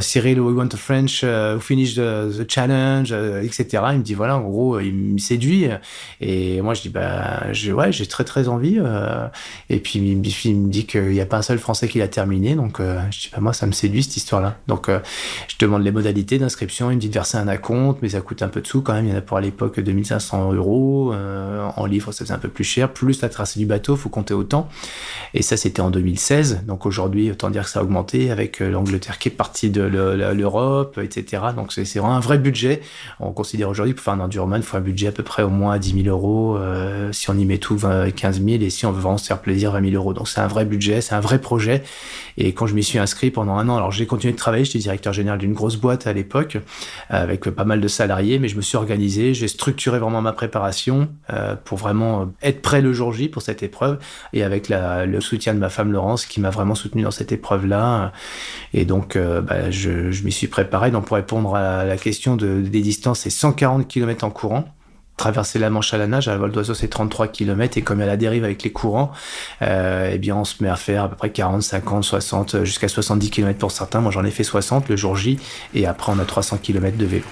Cyril, 0.00 0.40
we 0.40 0.54
want 0.54 0.68
a 0.72 0.76
French 0.76 1.24
who 1.24 1.60
finish 1.60 1.94
the, 1.94 2.48
challenge, 2.48 3.12
etc. 3.12 3.82
Il 3.92 3.98
me 3.98 4.02
dit 4.02 4.14
voilà, 4.14 4.36
en 4.36 4.42
gros, 4.42 4.80
il 4.80 4.94
me 4.94 5.18
séduit. 5.18 5.68
Et 6.20 6.60
moi 6.60 6.74
je 6.74 6.82
dis 6.82 6.88
bah 6.88 7.52
je, 7.52 7.72
ouais, 7.72 7.92
j'ai 7.92 8.06
très 8.06 8.24
très 8.24 8.48
envie. 8.48 8.78
et 9.70 9.78
puis 9.78 9.98
il 9.98 10.16
me 10.16 10.70
dit 10.70 10.86
qu'il 10.86 11.08
n'y 11.08 11.20
a 11.20 11.26
pas 11.26 11.38
un 11.38 11.42
seul 11.42 11.58
Français 11.58 11.88
qui 11.88 11.98
l'a 11.98 12.08
terminé, 12.08 12.54
donc 12.54 12.80
je 12.80 13.20
dis 13.20 13.30
bah 13.32 13.40
moi 13.40 13.52
ça 13.52 13.66
me 13.66 13.72
séduit 13.72 14.02
cette 14.02 14.16
histoire-là. 14.16 14.56
Donc 14.66 14.88
je 14.88 15.56
demande 15.58 15.82
les 15.88 15.92
modalités 15.92 16.38
d'inscription. 16.38 16.90
Il 16.90 16.96
me 16.96 17.00
dit 17.00 17.08
de 17.08 17.14
verser 17.14 17.38
un 17.38 17.48
acompte, 17.48 18.00
mais 18.02 18.10
ça 18.10 18.20
coûte 18.20 18.42
un 18.42 18.48
peu 18.48 18.60
de 18.60 18.66
sous 18.66 18.82
quand 18.82 18.92
même. 18.92 19.06
Il 19.06 19.10
y 19.10 19.14
en 19.14 19.18
a 19.18 19.22
pour 19.22 19.38
à 19.38 19.40
l'époque 19.40 19.80
2500 19.80 20.52
euros. 20.52 21.12
Euh, 21.14 21.66
en 21.76 21.86
livres, 21.86 22.12
ça 22.12 22.24
faisait 22.24 22.34
un 22.34 22.38
peu 22.38 22.48
plus 22.48 22.64
cher. 22.64 22.92
Plus 22.92 23.22
la 23.22 23.28
tracée 23.28 23.58
du 23.58 23.66
bateau, 23.66 23.96
faut 23.96 24.10
compter 24.10 24.34
autant. 24.34 24.68
Et 25.32 25.42
ça, 25.42 25.56
c'était 25.56 25.80
en 25.80 25.90
2016. 25.90 26.64
Donc 26.66 26.84
aujourd'hui, 26.84 27.30
autant 27.30 27.50
dire 27.50 27.64
que 27.64 27.70
ça 27.70 27.80
a 27.80 27.82
augmenté 27.82 28.30
avec 28.30 28.60
euh, 28.60 28.70
l'Angleterre 28.70 29.18
qui 29.18 29.28
est 29.28 29.32
partie 29.32 29.70
de 29.70 29.80
l'Europe, 29.80 30.98
etc. 31.02 31.42
Donc 31.56 31.72
c'est 31.72 31.82
vraiment 31.98 32.16
un 32.16 32.20
vrai 32.20 32.38
budget. 32.38 32.82
On 33.18 33.32
considère 33.32 33.70
aujourd'hui 33.70 33.94
pour 33.94 34.04
faire 34.04 34.14
un 34.14 34.20
enduroman, 34.20 34.58
il 34.58 34.62
faut 34.62 34.76
un 34.76 34.80
budget 34.80 35.08
à 35.08 35.12
peu 35.12 35.22
près 35.22 35.42
au 35.42 35.50
moins 35.50 35.78
10 35.78 36.02
000 36.04 36.08
euros. 36.08 36.56
Euh, 36.58 37.12
si 37.12 37.30
on 37.30 37.38
y 37.38 37.46
met 37.46 37.58
tout, 37.58 37.76
15 37.76 38.42
000. 38.44 38.62
Et 38.62 38.70
si 38.70 38.84
on 38.84 38.92
veut 38.92 39.00
vraiment 39.00 39.18
se 39.18 39.26
faire 39.26 39.40
plaisir, 39.40 39.72
20 39.72 39.90
000 39.90 39.94
euros. 39.94 40.12
Donc 40.12 40.28
c'est 40.28 40.40
un 40.40 40.48
vrai 40.48 40.66
budget, 40.66 41.00
c'est 41.00 41.14
un 41.14 41.20
vrai 41.20 41.40
projet. 41.40 41.82
Et 42.36 42.52
quand 42.52 42.66
je 42.66 42.74
m'y 42.74 42.84
suis 42.84 42.98
inscrit 42.98 43.30
pendant 43.30 43.56
un 43.56 43.68
an, 43.68 43.76
alors 43.76 43.90
j'ai 43.90 44.06
continué 44.06 44.32
de 44.32 44.38
travailler, 44.38 44.64
j'étais 44.64 44.78
directeur 44.78 45.12
général 45.12 45.38
d'une 45.38 45.54
grosse 45.54 45.67
boîte 45.76 46.06
à 46.06 46.12
l'époque, 46.12 46.58
avec 47.10 47.48
pas 47.50 47.64
mal 47.64 47.80
de 47.80 47.88
salariés, 47.88 48.38
mais 48.38 48.48
je 48.48 48.56
me 48.56 48.62
suis 48.62 48.76
organisé, 48.76 49.34
j'ai 49.34 49.48
structuré 49.48 49.98
vraiment 49.98 50.20
ma 50.20 50.32
préparation 50.32 51.08
euh, 51.32 51.54
pour 51.64 51.78
vraiment 51.78 52.32
être 52.42 52.62
prêt 52.62 52.80
le 52.80 52.92
jour 52.92 53.12
J 53.12 53.28
pour 53.28 53.42
cette 53.42 53.62
épreuve, 53.62 53.98
et 54.32 54.42
avec 54.42 54.68
le 54.68 55.20
soutien 55.20 55.54
de 55.54 55.58
ma 55.58 55.68
femme 55.68 55.92
Laurence 55.92 56.26
qui 56.26 56.40
m'a 56.40 56.50
vraiment 56.50 56.74
soutenu 56.74 57.02
dans 57.02 57.10
cette 57.10 57.32
épreuve-là. 57.32 58.12
Et 58.74 58.84
donc, 58.84 59.16
euh, 59.16 59.40
bah, 59.40 59.70
je, 59.70 60.24
m'y 60.24 60.32
suis 60.32 60.48
préparé. 60.48 60.90
Donc, 60.90 61.06
pour 61.06 61.16
répondre 61.16 61.54
à 61.54 61.84
la 61.84 61.96
question 61.96 62.36
de, 62.36 62.60
des 62.60 62.80
distances, 62.80 63.20
c'est 63.20 63.30
140 63.30 63.86
km 63.88 64.24
en 64.24 64.30
courant 64.30 64.64
traverser 65.18 65.58
la 65.58 65.68
Manche 65.68 65.92
à 65.92 65.98
la 65.98 66.06
nage, 66.06 66.28
à 66.28 66.36
vol 66.38 66.50
d'oiseau 66.50 66.72
c'est 66.72 66.88
33 66.88 67.28
km 67.28 67.76
et 67.76 67.82
comme 67.82 68.00
a 68.00 68.06
la 68.06 68.16
dérive 68.16 68.44
avec 68.44 68.62
les 68.62 68.72
courants, 68.72 69.12
euh, 69.60 70.10
eh 70.12 70.18
bien 70.18 70.36
on 70.36 70.44
se 70.44 70.62
met 70.62 70.70
à 70.70 70.76
faire 70.76 71.04
à 71.04 71.08
peu 71.10 71.16
près 71.16 71.30
40, 71.30 71.62
50, 71.62 72.04
60, 72.04 72.64
jusqu'à 72.64 72.88
70 72.88 73.30
km 73.30 73.58
pour 73.58 73.72
certains. 73.72 74.00
Moi 74.00 74.10
j'en 74.10 74.24
ai 74.24 74.30
fait 74.30 74.44
60 74.44 74.88
le 74.88 74.96
jour 74.96 75.16
J 75.16 75.38
et 75.74 75.86
après 75.86 76.12
on 76.12 76.18
a 76.18 76.24
300 76.24 76.58
km 76.62 76.96
de 76.96 77.04
vélo. 77.04 77.24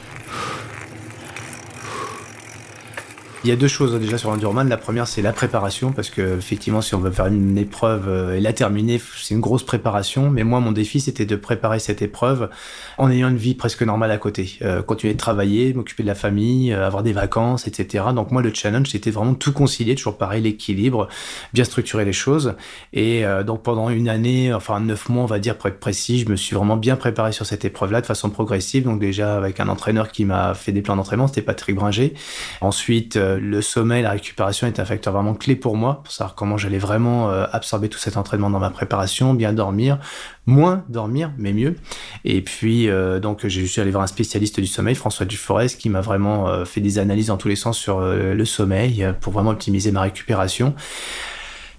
Il 3.46 3.50
y 3.50 3.52
a 3.52 3.56
deux 3.56 3.69
choses 3.69 3.94
déjà 4.00 4.19
sur 4.19 4.28
l'Endurman. 4.28 4.69
La 4.69 4.76
première, 4.76 5.06
c'est 5.06 5.22
la 5.22 5.32
préparation, 5.32 5.93
parce 5.93 6.10
que 6.10 6.37
effectivement, 6.37 6.81
si 6.81 6.96
on 6.96 6.98
veut 6.98 7.12
faire 7.12 7.28
une 7.28 7.56
épreuve 7.56 8.08
euh, 8.08 8.34
et 8.34 8.40
la 8.40 8.52
terminer, 8.52 9.00
c'est 9.22 9.34
une 9.34 9.40
grosse 9.40 9.62
préparation. 9.62 10.31
Mais 10.31 10.43
moi, 10.43 10.58
mon 10.58 10.72
défi, 10.72 10.98
c'était 10.98 11.26
de 11.26 11.37
préparer 11.37 11.78
cette 11.78 12.02
épreuve 12.02 12.50
en 12.98 13.08
ayant 13.08 13.28
une 13.28 13.37
vie 13.37 13.54
presque 13.54 13.84
normale 13.84 14.10
à 14.10 14.19
côté. 14.19 14.58
Euh, 14.62 14.82
continuer 14.82 15.12
de 15.14 15.19
travailler, 15.19 15.72
m'occuper 15.75 16.02
de 16.02 16.08
la 16.08 16.16
famille, 16.16 16.72
euh, 16.72 16.84
avoir 16.84 17.04
des 17.04 17.12
vacances, 17.12 17.69
etc. 17.69 18.06
Donc 18.12 18.32
moi, 18.32 18.43
le 18.43 18.52
challenge, 18.52 18.88
c'était 18.88 19.12
vraiment 19.12 19.34
tout 19.34 19.52
concilier, 19.52 19.94
toujours 19.94 20.19
pareil, 20.19 20.43
l'équilibre, 20.43 21.06
bien 21.52 21.62
structurer 21.62 22.04
les 22.04 22.12
choses. 22.12 22.56
Et 22.93 23.22
donc 23.46 23.62
pendant 23.62 23.90
une 23.90 24.08
année, 24.08 24.52
enfin 24.52 24.81
neuf 24.81 25.08
mois, 25.08 25.22
on 25.22 25.26
va 25.26 25.38
dire 25.38 25.56
pour 25.56 25.69
être 25.69 25.78
précis, 25.78 26.19
je 26.19 26.28
me 26.28 26.34
suis 26.34 26.56
vraiment 26.56 26.76
bien 26.76 26.96
préparé 26.96 27.31
sur 27.31 27.46
cette 27.46 27.64
épreuve-là 27.64 28.00
de 28.00 28.06
façon 28.06 28.28
progressive. 28.28 28.82
Donc 28.84 28.98
déjà 28.98 29.37
avec 29.37 29.60
un 29.60 29.69
entraîneur 29.69 30.10
qui 30.10 30.24
m'a 30.24 30.55
fait 30.55 30.72
des 30.72 30.82
plans 30.82 30.96
d'entraînement, 30.96 31.29
c'était 31.29 31.43
Patrick 31.43 31.76
Bringer. 31.76 32.15
Ensuite, 32.60 33.17
le 33.40 33.62
sommeil, 33.62 34.02
la 34.02 34.10
récupération 34.10 34.66
est 34.66 34.81
un 34.81 34.84
facteur 34.84 35.12
vraiment 35.12 35.34
clé 35.34 35.56
pour 35.56 35.76
moi, 35.76 36.02
pour 36.02 36.12
savoir 36.12 36.34
comment 36.34 36.56
j'allais 36.56 36.78
vraiment 36.78 37.31
euh, 37.31 37.46
absorber 37.52 37.88
tout 37.88 37.98
cet 37.98 38.16
entraînement 38.16 38.50
dans 38.50 38.58
ma 38.58 38.70
préparation, 38.70 39.34
bien 39.34 39.52
dormir, 39.52 39.98
moins 40.46 40.84
dormir, 40.88 41.32
mais 41.38 41.52
mieux. 41.52 41.76
Et 42.24 42.43
puis, 42.43 42.88
euh, 42.88 43.20
donc, 43.20 43.46
j'ai 43.46 43.66
suis 43.66 43.81
allé 43.81 43.90
voir 43.90 44.05
un 44.05 44.08
spécialiste 44.08 44.60
du 44.60 44.66
sommeil, 44.66 44.94
François 44.94 45.26
Duforest, 45.26 45.81
qui 45.81 45.90
m'a 45.90 46.00
vraiment 46.00 46.48
euh, 46.48 46.64
fait 46.64 46.81
des 46.81 46.98
analyses 46.98 47.26
dans 47.26 47.36
tous 47.36 47.48
les 47.48 47.56
sens 47.56 47.78
sur 47.78 48.00
le 48.00 48.44
sommeil 48.44 49.06
pour 49.20 49.32
vraiment 49.32 49.50
optimiser 49.50 49.93
ma 49.93 50.02
récupération. 50.02 50.74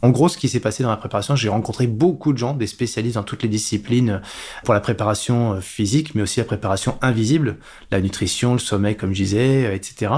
En 0.02 0.10
gros, 0.10 0.30
ce 0.30 0.38
qui 0.38 0.50
s'est 0.50 0.60
passé 0.60 0.84
dans 0.84 0.90
la 0.90 0.98
préparation, 0.98 1.36
j'ai 1.36 1.50
rencontré 1.50 1.88
beaucoup 1.88 2.34
de 2.34 2.38
gens, 2.38 2.54
des 2.54 2.68
spécialistes 2.68 3.16
dans 3.16 3.24
toutes 3.24 3.44
les 3.44 3.50
disciplines 3.50 4.22
pour 4.64 4.74
la 4.74 4.80
préparation 4.80 5.54
euh, 5.54 5.62
physique, 5.62 6.16
mais 6.16 6.22
aussi 6.22 6.40
la 6.40 6.46
préparation 6.46 6.98
invisible, 7.02 7.58
la 7.92 8.02
nutrition, 8.02 8.54
le 8.54 8.60
sommeil, 8.60 8.96
comme 8.96 9.14
je 9.14 9.24
disais, 9.24 9.66
euh, 9.66 9.74
etc. 9.74 10.12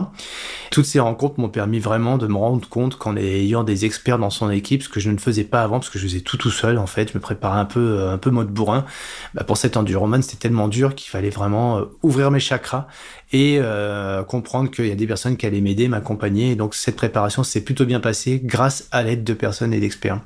Toutes 0.72 0.86
ces 0.86 1.00
rencontres 1.00 1.40
m'ont 1.40 1.50
permis 1.50 1.80
vraiment 1.80 2.18
de 2.18 2.28
me 2.28 2.36
rendre 2.36 2.68
compte 2.68 2.98
qu'en 2.98 3.16
ayant 3.16 3.64
des 3.64 3.86
experts 3.86 4.20
dans 4.20 4.30
son 4.30 4.50
équipe, 4.50 4.84
ce 4.84 4.90
que 4.90 5.00
je 5.00 5.10
ne 5.10 5.18
faisais 5.18 5.44
pas 5.44 5.64
avant, 5.64 5.80
parce 5.80 5.90
que 5.90 6.00
je 6.00 6.04
faisais 6.04 6.22
tout 6.22 6.38
tout 6.38 6.52
seul, 6.52 6.78
en 6.78 6.88
fait, 6.88 7.12
je 7.12 7.18
me 7.18 7.22
préparais 7.22 7.60
un 7.60 7.66
peu, 7.66 8.00
euh, 8.00 8.14
un 8.14 8.18
peu 8.18 8.30
mode 8.30 8.50
bourrin. 8.50 8.86
Bah, 9.34 9.44
pour 9.44 9.58
cet 9.58 9.78
enduroman, 9.78 10.22
c'était 10.22 10.38
tellement 10.38 10.68
dur 10.68 10.96
qu'il 10.96 11.10
fallait 11.10 11.30
vraiment 11.30 11.82
ouvrir 12.04 12.32
mes 12.32 12.40
chakras 12.40 12.88
et 13.32 13.62
comprendre 14.28 14.72
qu'il 14.72 14.88
y 14.88 14.92
a 14.92 14.96
des 14.96 15.08
personnes 15.08 15.38
qui 15.38 15.46
allaient 15.46 15.62
m'aider, 15.62 15.88
m'accompagner. 15.88 16.56
Donc 16.56 16.74
cette 16.74 16.96
préparation 16.96 17.44
s'est 17.44 17.62
plutôt 17.62 17.86
bien 17.86 18.00
passée 18.00 18.42
grâce 18.44 18.88
à 18.92 19.04
l'aide 19.04 19.24
de 19.24 19.34
personnes 19.34 19.74
et 19.74 19.80
d'experts. 19.80 20.22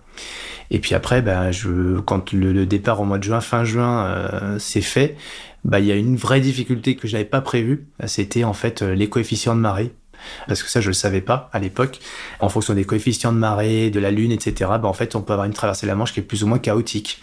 Et 0.72 0.80
puis 0.80 0.96
après, 0.96 1.22
ben, 1.22 1.52
je, 1.52 2.00
quand 2.00 2.34
le, 2.34 2.66
départ 2.66 3.00
au 3.00 3.06
mois 3.06 3.20
de 3.20 3.24
juin, 3.24 3.42
fin 3.42 3.64
juin, 3.64 4.06
euh, 4.06 4.60
s'est 4.60 4.82
fait, 4.82 5.16
bah, 5.64 5.80
il 5.80 5.86
y 5.86 5.92
a 5.92 5.96
une 5.96 6.16
vraie 6.16 6.42
difficulté 6.42 6.96
que 6.96 7.08
je 7.08 7.14
n'avais 7.14 7.26
pas 7.26 7.42
prévue. 7.42 7.88
C'était 8.06 8.44
en 8.44 8.54
fait 8.54 8.82
euh, 8.82 8.96
les 8.96 9.08
coefficients 9.08 9.56
de 9.56 9.62
marée. 9.62 9.94
Parce 10.48 10.64
que 10.64 10.70
ça 10.70 10.82
je 10.82 10.88
le 10.88 10.94
savais 10.94 11.22
pas 11.22 11.50
à 11.54 11.60
l'époque. 11.60 12.00
En 12.40 12.50
fonction 12.50 12.74
des 12.74 12.86
coefficients 12.86 13.32
de 13.32 13.38
marée, 13.38 13.90
de 13.90 14.00
la 14.00 14.12
lune, 14.12 14.32
etc. 14.32 14.72
Ben, 14.82 14.86
en 14.86 14.94
fait, 14.94 15.16
on 15.16 15.22
peut 15.22 15.34
avoir 15.34 15.46
une 15.46 15.54
traversée 15.54 15.86
de 15.86 15.92
la 15.92 15.96
Manche 15.96 16.14
qui 16.14 16.20
est 16.20 16.24
plus 16.24 16.44
ou 16.44 16.48
moins 16.48 16.60
chaotique. 16.60 17.22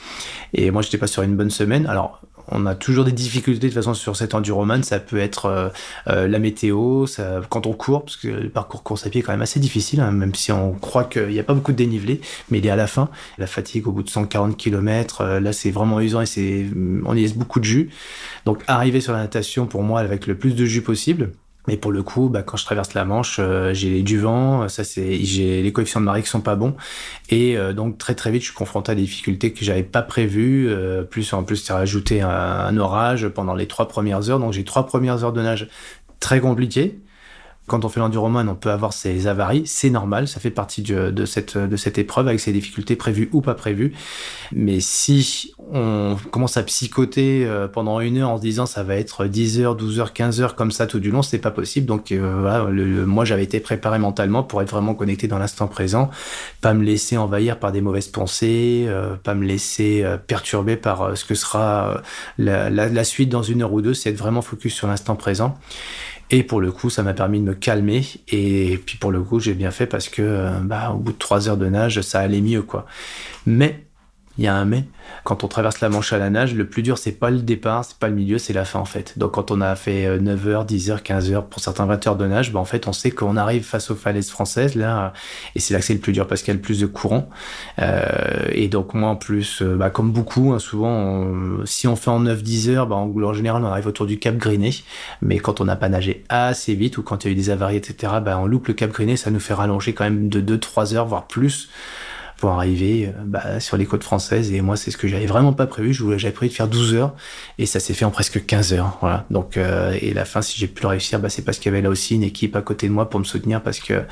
Et 0.55 0.71
moi, 0.71 0.83
j'étais 0.83 0.99
pas 0.99 1.07
sur 1.07 1.23
une 1.23 1.37
bonne 1.37 1.51
semaine. 1.51 1.87
Alors, 1.87 2.21
on 2.51 2.67
a 2.67 2.75
toujours 2.75 3.05
des 3.05 3.13
difficultés 3.13 3.69
de 3.69 3.73
façon 3.73 3.95
sur 3.95 4.17
cet 4.17 4.35
enduroman. 4.35 4.83
Ça 4.83 4.99
peut 4.99 5.19
être 5.19 5.47
euh, 5.47 5.69
euh, 6.09 6.29
la 6.29 6.39
météo, 6.39 7.07
ça, 7.07 7.41
quand 7.49 7.67
on 7.67 7.73
court, 7.73 8.05
parce 8.05 8.17
que 8.17 8.29
le 8.29 8.49
parcours 8.49 8.83
course 8.83 9.07
à 9.07 9.11
pied 9.11 9.21
est 9.21 9.23
quand 9.23 9.33
même 9.33 9.43
assez 9.43 9.61
difficile, 9.61 10.01
hein, 10.01 10.11
même 10.11 10.35
si 10.35 10.53
on 10.53 10.73
croit 10.73 11.05
qu'il 11.05 11.29
n'y 11.29 11.39
a 11.39 11.45
pas 11.45 11.55
beaucoup 11.55 11.73
de 11.73 11.77
dénivelé, 11.77 12.21
mais 12.51 12.59
il 12.59 12.67
est 12.67 12.71
à 12.71 12.77
la 12.77 12.87
fin. 12.87 13.09
La 13.39 13.47
fatigue 13.47 13.87
au 13.87 13.93
bout 13.93 14.03
de 14.03 14.11
140 14.11 14.57
km, 14.57 15.21
euh, 15.21 15.41
là 15.41 15.53
c'est 15.53 15.71
vraiment 15.71 16.01
usant 16.01 16.21
et 16.21 16.27
c'est, 16.27 16.67
on 17.05 17.15
y 17.15 17.23
laisse 17.23 17.35
beaucoup 17.35 17.61
de 17.61 17.65
jus. 17.65 17.91
Donc 18.45 18.63
arriver 18.67 19.01
sur 19.01 19.13
la 19.13 19.21
natation 19.21 19.67
pour 19.67 19.83
moi 19.83 20.01
avec 20.01 20.27
le 20.27 20.37
plus 20.37 20.55
de 20.55 20.65
jus 20.65 20.83
possible. 20.83 21.33
Mais 21.69 21.77
pour 21.77 21.93
le 21.93 22.03
coup, 22.03 22.29
bah, 22.29 22.43
quand 22.43 22.57
je 22.57 22.65
traverse 22.65 22.95
la 22.95 23.05
Manche, 23.05 23.37
euh, 23.39 23.75
j'ai 23.75 24.03
du 24.03 24.19
vent, 24.19 24.69
ça 24.69 24.83
c'est, 24.83 25.23
j'ai 25.23 25.63
les 25.63 25.73
coefficients 25.73 26.01
de 26.01 26.07
marée 26.07 26.23
qui 26.23 26.29
sont 26.29 26.41
pas 26.41 26.57
bons, 26.57 26.75
et 27.29 27.57
euh, 27.57 27.73
donc 27.73 27.99
très 27.99 28.15
très 28.15 28.31
vite, 28.31 28.43
je 28.43 28.47
suis 28.47 28.57
confronté 28.57 28.93
à 28.93 28.95
des 28.95 29.03
difficultés 29.03 29.53
que 29.53 29.65
j'avais 29.65 29.83
pas 29.83 30.03
prévues. 30.03 30.69
Euh, 30.69 31.03
plus 31.03 31.33
en 31.33 31.45
plus, 31.45 31.57
c'est 31.57 31.73
rajouté 31.73 32.23
un, 32.23 32.29
un, 32.29 32.77
orage 32.79 33.29
pendant 33.29 33.55
les 33.55 33.67
trois 33.67 33.89
premières 33.89 34.31
heures, 34.31 34.41
donc 34.41 34.53
j'ai 34.53 34.65
trois 34.65 34.87
premières 34.87 35.23
heures 35.23 35.33
de 35.33 35.43
nage 35.43 35.69
très 36.19 36.41
compliquées 36.41 36.99
quand 37.71 37.85
on 37.85 37.89
fait 37.89 38.01
l'enduroman, 38.01 38.49
on 38.49 38.57
peut 38.57 38.73
avoir 38.73 38.93
ces 38.93 39.29
avaries, 39.29 39.63
c'est 39.65 39.91
normal, 39.91 40.27
ça 40.27 40.41
fait 40.41 40.51
partie 40.51 40.83
de, 40.83 41.25
cette, 41.25 41.99
épreuve 41.99 42.27
avec 42.27 42.41
ses 42.41 42.51
difficultés 42.51 42.97
prévues 42.97 43.29
ou 43.33 43.43
pas 43.43 43.55
prévues. 43.55 43.93
Mais 44.51 44.81
si 44.81 45.55
on 45.73 46.17
commence 46.33 46.57
à 46.57 46.65
psychoter 46.65 47.47
euh, 47.47 47.69
pendant 47.69 48.01
une 48.01 48.19
heure 48.19 48.31
en 48.31 48.39
se 48.39 48.43
disant 48.43 48.67
ça 48.67 48.83
va 48.83 48.97
être 48.97 49.27
10 49.27 49.61
heures, 49.61 49.77
12 49.77 50.01
heures, 50.01 50.13
15 50.13 50.41
heures 50.41 50.57
comme 50.57 50.73
ça 50.73 50.89
tout 50.89 50.99
du 50.99 51.13
long, 51.13 51.23
c'est 51.23 51.39
pas 51.39 51.53
possible. 51.53 51.87
Donc 51.87 52.11
euh, 52.11 53.07
moi 53.07 53.25
j'avais 53.25 53.45
été 53.45 53.61
préparé 53.61 54.01
mentalement 54.01 54.43
pour 54.43 54.61
être 54.63 54.71
vraiment 54.71 54.97
connecté 54.97 55.29
dans 55.29 55.39
l'instant 55.39 55.69
présent, 55.69 56.11
pas 56.63 56.75
me 56.75 56.83
laisser 56.83 57.19
envahir 57.19 57.61
par 57.61 57.71
des 57.71 57.83
mauvaises 57.83 58.09
pensées, 58.09 58.87
euh, 58.89 59.15
pas 59.15 59.37
me 59.37 59.47
laisser 59.47 60.05
perturber 60.27 60.77
par 60.77 61.17
ce 61.17 61.25
que 61.25 61.37
sera 61.37 62.03
la, 62.37 62.69
la 62.69 63.05
suite 63.05 63.29
dans 63.29 63.45
une 63.45 63.63
heure 63.63 63.73
ou 63.73 63.81
deux, 63.81 63.95
c'est 63.95 64.11
être 64.11 64.19
vraiment 64.19 64.43
focus 64.43 64.75
sur 64.75 64.89
l'instant 64.89 65.15
présent. 65.15 65.57
Et 66.31 66.45
pour 66.45 66.61
le 66.61 66.71
coup, 66.71 66.91
ça 66.91 67.03
m'a 67.03 67.13
permis 67.13 67.41
de 67.41 67.45
me 67.45 67.55
calmer. 67.55 68.05
Et 68.29 68.81
puis 68.85 68.97
pour 68.97 69.11
le 69.11 69.21
coup, 69.23 69.41
j'ai 69.41 69.55
bien 69.55 69.71
fait 69.71 69.87
parce 69.87 70.09
que, 70.09 70.23
euh, 70.23 70.51
bah, 70.63 70.93
au 70.93 70.99
bout 70.99 71.13
de 71.13 71.19
trois 71.19 71.49
heures 71.49 71.57
de 71.57 71.67
nage, 71.67 72.01
ça 72.03 72.21
allait 72.21 72.41
mieux, 72.41 72.63
quoi. 72.63 72.87
Mais 73.47 73.85
il 74.39 74.45
y 74.45 74.47
a 74.47 74.55
un 74.55 74.65
mais. 74.65 74.85
Quand 75.25 75.45
on 75.45 75.49
traverse 75.49 75.81
la 75.81 75.89
Manche 75.89 76.13
à 76.13 76.19
la 76.19 76.31
nage, 76.31 76.55
le 76.55 76.67
plus 76.67 76.83
dur, 76.83 76.97
c'est 76.97 77.13
pas 77.13 77.31
le 77.31 77.41
départ, 77.41 77.85
c'est 77.85 77.99
pas 77.99 78.09
le 78.09 78.15
milieu, 78.15 78.39
c'est 78.39 78.53
la 78.53 78.65
fin 78.65 78.79
en 78.79 78.85
fait. 78.85 79.19
Donc 79.19 79.33
quand 79.33 79.51
on 79.51 79.61
a 79.61 79.75
fait 79.75 80.19
9h, 80.19 80.67
10h, 80.67 81.03
15h, 81.03 81.49
pour 81.49 81.61
certains 81.61 81.85
20 81.85 82.07
heures 82.07 82.17
de 82.17 82.27
nage, 82.27 82.53
bah, 82.53 82.61
en 82.61 82.65
fait, 82.65 82.87
on 82.87 82.93
sait 82.93 83.11
qu'on 83.11 83.37
arrive 83.37 83.65
face 83.65 83.91
aux 83.91 83.97
falaises 83.97 84.31
françaises 84.31 84.77
là, 84.77 85.13
et 85.55 85.61
c'est 85.61 85.75
là 85.75 85.81
que 85.81 85.87
c'est 85.87 85.95
le 85.95 86.01
plus 86.01 86.13
dur 86.13 86.27
parce 86.27 86.43
qu'il 86.43 86.49
y 86.49 86.51
a 86.53 86.55
le 86.55 86.61
plus 86.61 86.81
de 86.81 86.87
courant. 86.87 87.29
Euh, 87.81 88.05
et 88.53 88.69
donc 88.69 88.95
moi 88.95 89.11
en 89.11 89.17
plus, 89.17 89.63
euh, 89.63 89.77
bah, 89.77 89.91
comme 89.91 90.13
beaucoup, 90.13 90.53
hein, 90.53 90.59
souvent, 90.59 91.27
si 91.65 91.89
on 91.89 91.97
fait 91.97 92.11
en 92.11 92.23
9-10 92.25 92.71
heures, 92.71 92.87
bah, 92.87 92.97
en, 92.97 93.33
général, 93.33 93.65
on 93.65 93.69
arrive 93.69 93.89
autour 93.89 94.07
du 94.07 94.19
Cap 94.19 94.37
Griné. 94.37 94.71
Mais 95.23 95.39
quand 95.39 95.61
on 95.61 95.65
n'a 95.65 95.77
pas 95.77 95.89
nagé 95.89 96.25
assez 96.29 96.75
vite 96.75 96.99
ou 96.99 97.03
quand 97.03 97.25
il 97.25 97.29
y 97.29 97.31
a 97.31 97.33
eu 97.33 97.37
des 97.37 97.51
avaries, 97.51 97.77
etc., 97.77 98.15
bah, 98.25 98.39
on 98.39 98.47
loupe 98.47 98.69
le 98.69 98.75
Cap 98.75 98.91
Griné, 98.91 99.17
ça 99.17 99.31
nous 99.31 99.41
fait 99.41 99.55
rallonger 99.55 99.93
quand 99.93 100.05
même 100.05 100.29
de 100.29 100.57
2-3 100.57 100.95
heures, 100.95 101.07
voire 101.07 101.27
plus 101.27 101.69
pour 102.41 102.51
arriver 102.51 103.07
euh, 103.07 103.11
bah, 103.25 103.61
sur 103.61 103.77
les 103.77 103.85
côtes 103.85 104.03
françaises. 104.03 104.51
Et 104.53 104.63
moi, 104.63 104.77
c'est 104.77 104.91
ce 104.91 104.97
que 104.97 105.07
j'avais 105.07 105.27
vraiment 105.27 105.53
pas 105.53 105.67
prévu. 105.67 105.93
Je 105.93 106.19
j'avais 106.19 106.33
prévu 106.33 106.51
de 106.51 106.57
faire 106.57 106.69
12 106.69 106.95
heures 106.95 107.15
et 107.59 107.67
ça 107.67 107.79
s'est 107.79 107.93
fait 107.93 108.07
en 108.07 108.11
presque 108.11 108.45
15 108.45 108.73
heures. 108.73 108.97
Voilà. 109.01 109.27
Donc, 109.31 109.57
euh, 109.57 109.97
et 110.01 110.15
la 110.15 110.25
fin, 110.25 110.41
si 110.41 110.59
j'ai 110.59 110.67
pu 110.67 110.83
le 110.83 110.89
réussir, 110.89 111.21
bah, 111.21 111.29
c'est 111.29 111.43
parce 111.43 111.59
qu'il 111.59 111.71
y 111.71 111.75
avait 111.75 111.83
là 111.83 111.91
aussi 111.91 112.15
une 112.15 112.23
équipe 112.23 112.57
à 112.57 112.63
côté 112.63 112.89
de 112.89 112.93
moi 112.93 113.11
pour 113.11 113.21
me 113.21 113.25
soutenir 113.25 113.63
parce 113.63 113.79
que 113.79 114.03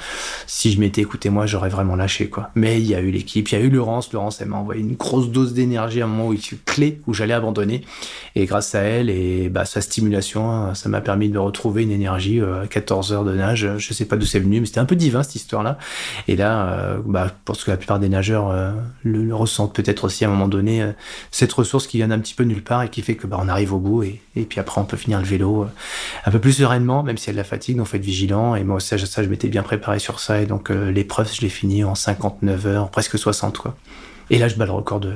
si 0.46 0.70
je 0.70 0.78
m'étais 0.78 1.00
écouté 1.00 1.30
moi, 1.30 1.46
j'aurais 1.46 1.70
vraiment 1.70 1.96
lâché, 1.96 2.28
quoi. 2.28 2.50
Mais 2.54 2.78
il 2.78 2.86
y 2.86 2.94
a 2.94 3.00
eu 3.00 3.10
l'équipe, 3.10 3.48
il 3.48 3.58
y 3.58 3.60
a 3.60 3.64
eu 3.64 3.70
Laurence. 3.70 4.12
Laurence, 4.12 4.40
elle 4.42 4.48
m'a 4.48 4.58
envoyé 4.58 4.82
une 4.82 4.94
grosse 4.94 5.30
dose 5.30 5.54
d'énergie 5.54 6.02
à 6.02 6.04
un 6.04 6.08
moment 6.08 6.28
où 6.28 6.34
clé 6.66 7.00
où 7.06 7.14
j'allais 7.14 7.34
abandonner. 7.34 7.82
Et 8.34 8.44
grâce 8.44 8.74
à 8.74 8.80
elle 8.80 9.08
et 9.08 9.48
bah, 9.48 9.64
sa 9.64 9.80
stimulation, 9.80 10.74
ça 10.74 10.88
m'a 10.90 11.00
permis 11.00 11.30
de 11.30 11.38
retrouver 11.38 11.82
une 11.82 11.90
énergie 11.90 12.40
euh, 12.40 12.66
14 12.66 13.12
heures 13.12 13.24
de 13.24 13.34
nage. 13.34 13.68
Je 13.78 13.94
sais 13.94 14.04
pas 14.04 14.16
d'où 14.16 14.26
c'est 14.26 14.38
venu, 14.38 14.60
mais 14.60 14.66
c'était 14.66 14.80
un 14.80 14.84
peu 14.84 14.96
divin 14.96 15.22
cette 15.22 15.36
histoire-là. 15.36 15.78
Et 16.28 16.36
là, 16.36 16.68
euh, 16.68 16.98
bah, 17.04 17.32
parce 17.44 17.64
que 17.64 17.70
la 17.70 17.76
plupart 17.76 17.98
des 17.98 18.08
euh, 18.26 18.72
le, 19.02 19.34
ressentent 19.34 19.74
peut-être 19.74 20.04
aussi 20.04 20.24
à 20.24 20.28
un 20.28 20.30
moment 20.30 20.48
donné 20.48 20.82
euh, 20.82 20.92
cette 21.30 21.52
ressource 21.52 21.86
qui 21.86 21.98
vient 21.98 22.08
d'un 22.08 22.18
petit 22.18 22.34
peu 22.34 22.44
nulle 22.44 22.62
part 22.62 22.82
et 22.82 22.88
qui 22.88 23.02
fait 23.02 23.14
que 23.16 23.26
bah, 23.26 23.38
on 23.40 23.48
arrive 23.48 23.72
au 23.72 23.78
bout 23.78 24.02
et, 24.02 24.20
puis 24.48 24.60
après 24.60 24.80
on 24.80 24.84
peut 24.84 24.96
finir 24.96 25.18
le 25.18 25.24
vélo 25.24 25.64
euh, 25.64 25.66
un 26.24 26.30
peu 26.30 26.38
plus 26.38 26.52
sereinement, 26.52 27.02
même 27.02 27.18
s'il 27.18 27.28
y 27.28 27.30
a 27.30 27.32
de 27.32 27.38
la 27.38 27.44
fatigue, 27.44 27.76
donc 27.76 27.86
faut 27.86 27.96
être 27.96 28.02
vigilant. 28.02 28.54
Et 28.54 28.64
moi 28.64 28.80
ça, 28.80 28.98
ça 28.98 29.22
je 29.22 29.28
m'étais 29.28 29.48
bien 29.48 29.62
préparé 29.62 29.98
sur 29.98 30.20
ça 30.20 30.40
et 30.40 30.46
donc 30.46 30.70
l'épreuve 30.70 31.32
je 31.32 31.40
l'ai 31.42 31.48
fini 31.48 31.84
en 31.84 31.94
59 31.94 32.66
heures, 32.66 32.90
presque 32.90 33.18
60 33.18 33.58
quoi. 33.58 33.76
Et 34.30 34.36
là, 34.36 34.46
je 34.46 34.56
bats 34.56 34.66
le 34.66 34.72
record 34.72 35.00
de, 35.00 35.14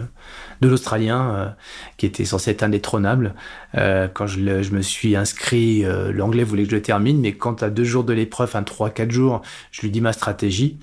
de 0.63 0.69
l'Australien, 0.69 1.55
qui 1.99 2.07
était 2.07 2.25
censé 2.25 2.51
être 2.51 2.63
indétrônable. 2.63 3.35
Quand 3.75 4.27
je, 4.27 4.63
je, 4.63 4.71
me 4.73 4.81
suis 4.81 5.17
inscrit, 5.17 5.85
l'anglais 6.15 6.45
voulait 6.45 6.63
que 6.63 6.71
je 6.71 6.77
le 6.77 6.81
termine, 6.81 7.21
mais 7.21 7.35
quand 7.35 7.63
à 7.63 7.69
deux 7.69 7.85
jours 7.85 8.05
de 8.05 8.15
l'épreuve, 8.15 8.49
enfin 8.49 8.63
trois, 8.63 8.89
quatre 8.89 9.11
jours, 9.11 9.43
je 9.71 9.83
lui 9.83 9.91
dis 9.91 10.01
ma 10.01 10.15
stratégie 10.15 10.79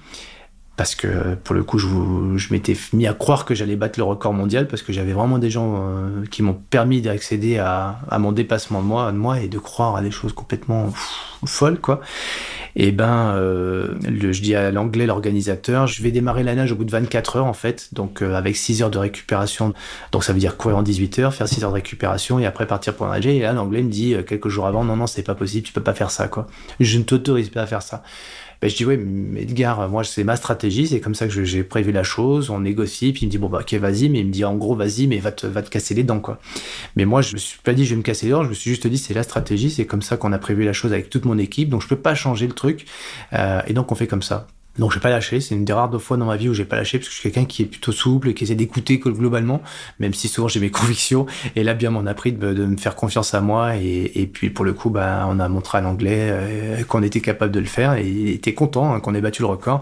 parce 0.79 0.95
que 0.95 1.35
pour 1.35 1.55
le 1.55 1.63
coup, 1.65 1.77
je, 1.77 2.53
m'étais 2.53 2.73
mis 2.93 3.05
à 3.05 3.13
croire 3.13 3.43
que 3.43 3.53
j'allais 3.53 3.75
battre 3.75 3.99
le 3.99 4.05
record 4.05 4.31
mondial 4.31 4.65
parce 4.65 4.81
que 4.81 4.93
j'avais 4.93 5.11
vraiment 5.11 5.37
des 5.37 5.49
gens 5.49 5.75
euh, 5.75 6.25
qui 6.31 6.41
m'ont 6.41 6.53
permis 6.53 7.01
d'accéder 7.01 7.57
à, 7.57 7.99
mon 8.17 8.31
dépassement 8.31 8.81
de 8.81 8.87
moi, 8.87 9.11
de 9.11 9.17
moi 9.17 9.41
et 9.41 9.49
de 9.49 9.59
croire 9.59 9.97
à 9.97 10.01
des 10.01 10.09
choses 10.09 10.31
complètement 10.31 10.89
folles, 11.45 11.81
quoi. 11.81 11.99
Et 12.77 12.93
ben, 12.93 13.33
euh, 13.35 13.95
je 14.05 14.41
dis 14.41 14.55
à 14.55 14.71
l'anglais, 14.71 15.05
l'organisateur, 15.05 15.85
je 15.85 16.01
vais 16.01 16.11
démarrer 16.11 16.43
la 16.43 16.55
nage 16.55 16.71
au 16.71 16.77
bout 16.77 16.85
de 16.85 16.91
24 16.91 17.35
heures 17.35 17.45
en 17.45 17.53
fait, 17.53 17.93
donc 17.93 18.21
euh, 18.21 18.35
avec 18.35 18.55
6 18.55 18.81
heures 18.81 18.89
de 18.89 18.99
récupération. 18.99 19.73
Donc 20.13 20.23
ça 20.23 20.31
veut 20.31 20.39
dire 20.39 20.55
courir 20.55 20.77
en 20.77 20.81
18 20.81 21.19
heures, 21.19 21.33
faire 21.33 21.49
6 21.49 21.65
heures 21.65 21.71
de 21.71 21.75
récupération 21.75 22.39
et 22.39 22.45
après 22.45 22.67
partir 22.67 22.95
pour 22.95 23.05
nager. 23.05 23.35
Et 23.35 23.41
là, 23.41 23.51
l'anglais 23.51 23.83
me 23.83 23.89
dit 23.89 24.15
quelques 24.25 24.47
jours 24.47 24.65
avant, 24.65 24.85
non, 24.85 24.95
non, 24.95 25.07
c'est 25.07 25.23
pas 25.23 25.35
possible, 25.35 25.67
tu 25.67 25.73
peux 25.73 25.83
pas 25.83 25.93
faire 25.93 26.09
ça, 26.09 26.29
quoi. 26.29 26.47
Je 26.79 26.97
ne 26.99 27.03
t'autorise 27.03 27.49
pas 27.49 27.63
à 27.63 27.67
faire 27.67 27.81
ça. 27.81 28.01
Ben, 28.61 28.69
je 28.69 28.75
dis, 28.75 28.85
oui, 28.85 28.99
Edgar, 29.37 29.87
moi, 29.89 30.03
c'est 30.03 30.23
ma 30.23 30.35
stratégie, 30.35 30.87
c'est 30.87 30.99
comme 30.99 31.15
ça 31.15 31.27
que 31.27 31.43
j'ai 31.45 31.63
prévu 31.63 31.91
la 31.91 32.03
chose, 32.03 32.49
on 32.49 32.59
négocie, 32.59 33.13
puis 33.13 33.23
il 33.23 33.25
me 33.27 33.31
dit, 33.31 33.37
bon, 33.37 33.47
bah, 33.47 33.59
ok, 33.61 33.73
vas-y, 33.75 34.09
mais 34.09 34.19
il 34.19 34.27
me 34.27 34.31
dit, 34.31 34.43
en 34.43 34.55
gros, 34.55 34.75
vas-y, 34.75 35.07
mais 35.07 35.17
va 35.19 35.31
te, 35.31 35.47
va 35.47 35.61
te 35.61 35.69
casser 35.69 35.93
les 35.93 36.03
dents, 36.03 36.19
quoi. 36.19 36.39
Mais 36.95 37.05
moi, 37.05 37.21
je 37.21 37.33
me 37.33 37.37
suis 37.37 37.59
pas 37.59 37.73
dit, 37.73 37.85
je 37.85 37.91
vais 37.91 37.97
me 37.97 38.01
casser 38.03 38.25
les 38.25 38.33
dents, 38.33 38.43
je 38.43 38.49
me 38.49 38.53
suis 38.53 38.69
juste 38.69 38.85
dit, 38.87 38.97
c'est 38.97 39.13
la 39.13 39.23
stratégie, 39.23 39.69
c'est 39.69 39.85
comme 39.85 40.01
ça 40.01 40.17
qu'on 40.17 40.33
a 40.33 40.39
prévu 40.39 40.65
la 40.65 40.73
chose 40.73 40.91
avec 40.91 41.09
toute 41.09 41.25
mon 41.25 41.37
équipe, 41.37 41.69
donc 41.69 41.81
je 41.81 41.87
peux 41.87 41.95
pas 41.95 42.15
changer 42.15 42.47
le 42.47 42.53
truc, 42.53 42.85
euh, 43.33 43.61
et 43.67 43.73
donc 43.73 43.91
on 43.91 43.95
fait 43.95 44.07
comme 44.07 44.23
ça. 44.23 44.47
Donc 44.79 44.93
j'ai 44.93 44.99
pas 44.99 45.09
lâché, 45.09 45.41
c'est 45.41 45.55
une 45.55 45.65
des 45.65 45.73
rares 45.73 46.01
fois 46.01 46.17
dans 46.17 46.25
ma 46.25 46.37
vie 46.37 46.49
où 46.49 46.53
j'ai 46.53 46.65
pas 46.65 46.77
lâché 46.77 46.97
parce 46.97 47.09
que 47.09 47.13
je 47.13 47.19
suis 47.19 47.31
quelqu'un 47.31 47.45
qui 47.45 47.63
est 47.63 47.65
plutôt 47.65 47.91
souple 47.91 48.29
et 48.29 48.33
qui 48.33 48.45
essaie 48.45 48.55
d'écouter 48.55 48.97
globalement, 48.97 49.61
même 49.99 50.13
si 50.13 50.27
souvent 50.27 50.47
j'ai 50.47 50.59
mes 50.59 50.71
convictions. 50.71 51.25
Et 51.55 51.63
là 51.63 51.73
bien 51.73 51.89
m'en 51.89 52.05
a 52.05 52.13
pris 52.13 52.31
de, 52.31 52.53
me 52.53 52.77
faire 52.77 52.95
confiance 52.95 53.33
à 53.33 53.41
moi 53.41 53.75
et, 53.75 54.29
puis 54.31 54.49
pour 54.49 54.65
le 54.65 54.73
coup 54.73 54.89
bah 54.89 55.25
on 55.27 55.39
a 55.39 55.47
montré 55.49 55.79
à 55.79 55.81
l'anglais 55.81 56.29
euh, 56.31 56.83
qu'on 56.83 57.03
était 57.03 57.21
capable 57.21 57.51
de 57.51 57.59
le 57.59 57.65
faire 57.65 57.93
et 57.93 58.07
il 58.07 58.29
était 58.29 58.53
content 58.53 58.93
hein, 58.93 58.99
qu'on 58.99 59.13
ait 59.15 59.21
battu 59.21 59.41
le 59.41 59.47
record. 59.47 59.81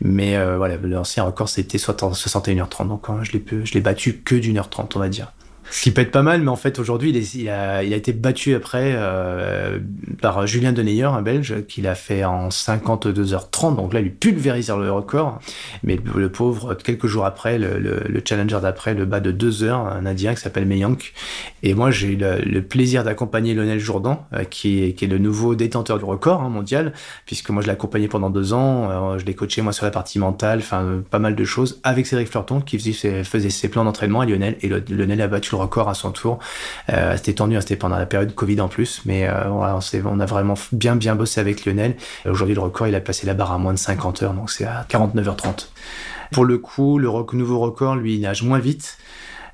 Mais 0.00 0.36
euh, 0.36 0.56
voilà 0.56 0.76
l'ancien 0.76 1.24
record 1.24 1.48
c'était 1.48 1.78
61h30 1.78 2.88
donc 2.88 3.06
hein, 3.08 3.18
je 3.22 3.32
l'ai 3.32 3.44
je 3.64 3.74
l'ai 3.74 3.80
battu 3.80 4.18
que 4.24 4.36
d'une 4.36 4.58
heure 4.58 4.70
30 4.70 4.96
on 4.96 5.00
va 5.00 5.08
dire. 5.08 5.32
Ce 5.70 5.82
qui 5.82 5.90
peut 5.90 6.02
être 6.02 6.10
pas 6.10 6.22
mal, 6.22 6.42
mais 6.42 6.48
en 6.48 6.56
fait 6.56 6.78
aujourd'hui 6.78 7.10
il, 7.10 7.48
a, 7.48 7.82
été 7.82 8.12
battu 8.12 8.54
après 8.54 8.92
euh, 8.94 9.78
par 10.20 10.46
Julien 10.46 10.72
Deneyer, 10.72 11.04
un 11.04 11.22
Belge, 11.22 11.66
qui 11.66 11.82
l'a 11.82 11.94
fait 11.94 12.24
en 12.24 12.48
52h30. 12.48 13.76
Donc 13.76 13.92
là, 13.92 14.00
il 14.00 14.12
pulvérise 14.12 14.70
le 14.70 14.92
record. 14.92 15.38
Mais 15.82 15.98
le 16.14 16.30
pauvre, 16.30 16.74
quelques 16.74 17.06
jours 17.06 17.24
après, 17.24 17.58
le, 17.58 17.78
le, 17.78 18.02
le 18.08 18.22
challenger 18.26 18.58
d'après 18.62 18.94
le 18.94 19.04
bat 19.04 19.20
de 19.20 19.30
2 19.30 19.64
heures, 19.64 19.86
un 19.86 20.06
Indien 20.06 20.34
qui 20.34 20.40
s'appelle 20.40 20.66
Meyank. 20.66 21.12
Et 21.62 21.74
moi, 21.74 21.90
j'ai 21.90 22.08
eu 22.08 22.16
le, 22.16 22.60
plaisir 22.62 23.04
d'accompagner 23.04 23.54
Lionel 23.54 23.78
Jourdan, 23.78 24.26
euh, 24.32 24.44
qui, 24.44 24.82
est, 24.82 25.02
le 25.02 25.18
nouveau 25.18 25.54
détenteur 25.54 25.98
du 25.98 26.04
record 26.04 26.42
hein, 26.42 26.48
mondial, 26.48 26.92
puisque 27.26 27.50
moi 27.50 27.62
je 27.62 27.66
l'ai 27.66 27.72
accompagné 27.72 28.08
pendant 28.08 28.30
deux 28.30 28.52
ans. 28.52 28.90
Euh, 28.90 29.18
je 29.18 29.24
l'ai 29.24 29.34
coaché 29.34 29.62
moi 29.62 29.72
sur 29.72 29.84
la 29.84 29.90
partie 29.90 30.18
mentale, 30.18 30.58
enfin 30.58 31.02
pas 31.10 31.18
mal 31.18 31.34
de 31.34 31.44
choses, 31.44 31.80
avec 31.82 32.06
Cédric 32.06 32.28
Fleurton 32.28 32.60
qui 32.60 32.78
faisait, 32.78 33.24
faisait 33.24 33.50
ses 33.50 33.68
plans 33.68 33.84
d'entraînement 33.84 34.20
à 34.20 34.26
Lionel. 34.26 34.56
Et 34.62 34.68
Lionel 34.68 35.20
a 35.20 35.28
battu 35.28 35.54
record 35.56 35.88
à 35.88 35.94
son 35.94 36.10
tour. 36.10 36.38
Euh, 36.92 37.16
c'était 37.16 37.34
tendu, 37.34 37.56
hein, 37.56 37.60
c'était 37.60 37.76
pendant 37.76 37.96
la 37.96 38.06
période 38.06 38.34
Covid 38.34 38.60
en 38.60 38.68
plus, 38.68 39.02
mais 39.04 39.26
euh, 39.28 39.48
on, 39.50 40.20
a 40.20 40.26
vraiment 40.26 40.54
bien 40.72 41.14
bossé 41.14 41.40
avec 41.40 41.64
Lionel. 41.64 41.96
Aujourd'hui, 42.26 42.54
le 42.54 42.60
record, 42.60 42.88
il 42.88 42.94
a 42.94 43.00
passé 43.00 43.26
la 43.26 43.34
barre 43.34 43.52
à 43.52 43.58
moins 43.58 43.74
de 43.74 43.78
50 43.78 44.22
heures, 44.22 44.34
donc 44.34 44.50
c'est 44.50 44.64
à 44.64 44.86
49h30. 44.88 45.68
Pour 46.32 46.44
le 46.44 46.58
coup, 46.58 46.98
le 46.98 47.08
nouveau 47.32 47.58
record, 47.58 47.96
lui, 47.96 48.14
il 48.14 48.20
nage 48.20 48.42
moins 48.42 48.58
vite. 48.58 48.98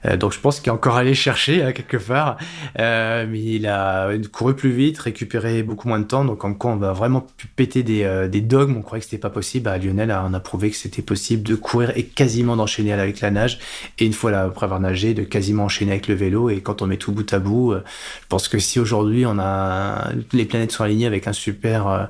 Euh, 0.06 0.16
donc 0.16 0.32
je 0.32 0.40
pense 0.40 0.60
qu'il 0.60 0.68
est 0.68 0.74
encore 0.74 0.96
allé 0.96 1.14
chercher 1.14 1.62
hein, 1.62 1.72
quelque 1.72 1.96
part. 1.96 2.36
Euh, 2.78 3.26
mais 3.28 3.40
il 3.40 3.66
a 3.66 4.10
couru 4.32 4.54
plus 4.54 4.72
vite, 4.72 4.98
récupéré 4.98 5.62
beaucoup 5.62 5.88
moins 5.88 5.98
de 5.98 6.04
temps. 6.04 6.24
Donc 6.24 6.44
en 6.44 6.54
quoi 6.54 6.72
on 6.72 6.76
va 6.76 6.92
vraiment 6.92 7.26
péter 7.56 7.82
des, 7.82 8.04
euh, 8.04 8.28
des 8.28 8.40
dogmes. 8.40 8.76
On 8.76 8.82
croyait 8.82 9.00
que 9.00 9.06
c'était 9.06 9.20
pas 9.20 9.30
possible. 9.30 9.64
Bah, 9.64 9.78
Lionel 9.78 10.10
a 10.10 10.28
prouvé 10.40 10.70
que 10.70 10.76
c'était 10.76 11.02
possible 11.02 11.42
de 11.42 11.54
courir 11.54 11.92
et 11.96 12.04
quasiment 12.04 12.56
d'enchaîner 12.56 12.92
avec 12.92 13.20
la 13.20 13.30
nage. 13.30 13.58
Et 13.98 14.06
une 14.06 14.12
fois 14.12 14.30
là, 14.30 14.42
après 14.42 14.64
avoir 14.64 14.80
nagé, 14.80 15.14
de 15.14 15.22
quasiment 15.22 15.64
enchaîner 15.64 15.92
avec 15.92 16.08
le 16.08 16.14
vélo. 16.14 16.50
Et 16.50 16.60
quand 16.60 16.82
on 16.82 16.86
met 16.86 16.96
tout 16.96 17.12
bout 17.12 17.32
à 17.32 17.38
bout, 17.38 17.74
je 17.74 18.26
pense 18.28 18.48
que 18.48 18.58
si 18.58 18.80
aujourd'hui 18.80 19.24
on 19.26 19.38
a 19.38 20.10
les 20.32 20.44
planètes 20.44 20.72
sont 20.72 20.84
alignées 20.84 21.06
avec 21.06 21.26
un 21.26 21.32
super 21.32 22.08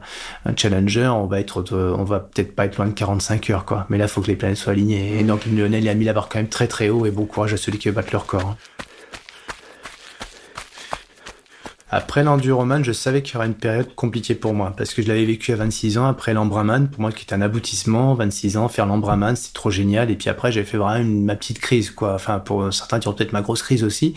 challenger, 0.56 1.08
on 1.08 1.26
va 1.26 1.40
être, 1.40 1.64
on 1.72 2.04
va 2.04 2.20
peut-être 2.20 2.54
pas 2.54 2.66
être 2.66 2.76
loin 2.76 2.86
de 2.86 2.92
45 2.92 3.50
heures 3.50 3.64
quoi. 3.64 3.86
Mais 3.88 3.98
là, 3.98 4.04
il 4.04 4.08
faut 4.08 4.20
que 4.20 4.28
les 4.28 4.36
planètes 4.36 4.56
soient 4.56 4.72
alignées. 4.72 5.18
Et 5.18 5.24
donc 5.24 5.46
Lionel 5.46 5.82
il 5.82 5.88
a 5.88 5.94
mis 5.94 6.04
la 6.04 6.12
barre 6.12 6.28
quand 6.28 6.38
même 6.38 6.48
très 6.48 6.68
très 6.68 6.88
haut 6.88 7.06
et 7.06 7.10
bon 7.10 7.24
courage 7.24 7.52
à 7.52 7.56
celui 7.56 7.78
qui 7.82 7.90
battre 7.90 8.12
leur 8.12 8.26
corps. 8.26 8.56
Après 11.94 12.22
l'enduroman, 12.22 12.82
je 12.82 12.92
savais 12.92 13.20
qu'il 13.20 13.34
y 13.34 13.36
aurait 13.36 13.48
une 13.48 13.52
période 13.52 13.94
compliquée 13.94 14.34
pour 14.34 14.54
moi 14.54 14.72
parce 14.74 14.94
que 14.94 15.02
je 15.02 15.08
l'avais 15.08 15.26
vécu 15.26 15.52
à 15.52 15.56
26 15.56 15.98
ans 15.98 16.06
après 16.06 16.32
l'embraman, 16.32 16.88
pour 16.88 17.02
moi 17.02 17.12
qui 17.12 17.26
est 17.26 17.34
un 17.34 17.42
aboutissement, 17.42 18.14
26 18.14 18.56
ans, 18.56 18.68
faire 18.68 18.86
l'embraman, 18.86 19.36
c'est 19.36 19.52
trop 19.52 19.70
génial. 19.70 20.10
Et 20.10 20.16
puis 20.16 20.30
après, 20.30 20.50
j'ai 20.50 20.64
fait 20.64 20.78
vraiment 20.78 21.04
ma 21.04 21.36
petite 21.36 21.58
crise, 21.58 21.90
quoi. 21.90 22.14
Enfin, 22.14 22.38
pour 22.38 22.72
certains, 22.72 22.98
diront 22.98 23.12
peut-être 23.12 23.34
ma 23.34 23.42
grosse 23.42 23.62
crise 23.62 23.84
aussi. 23.84 24.14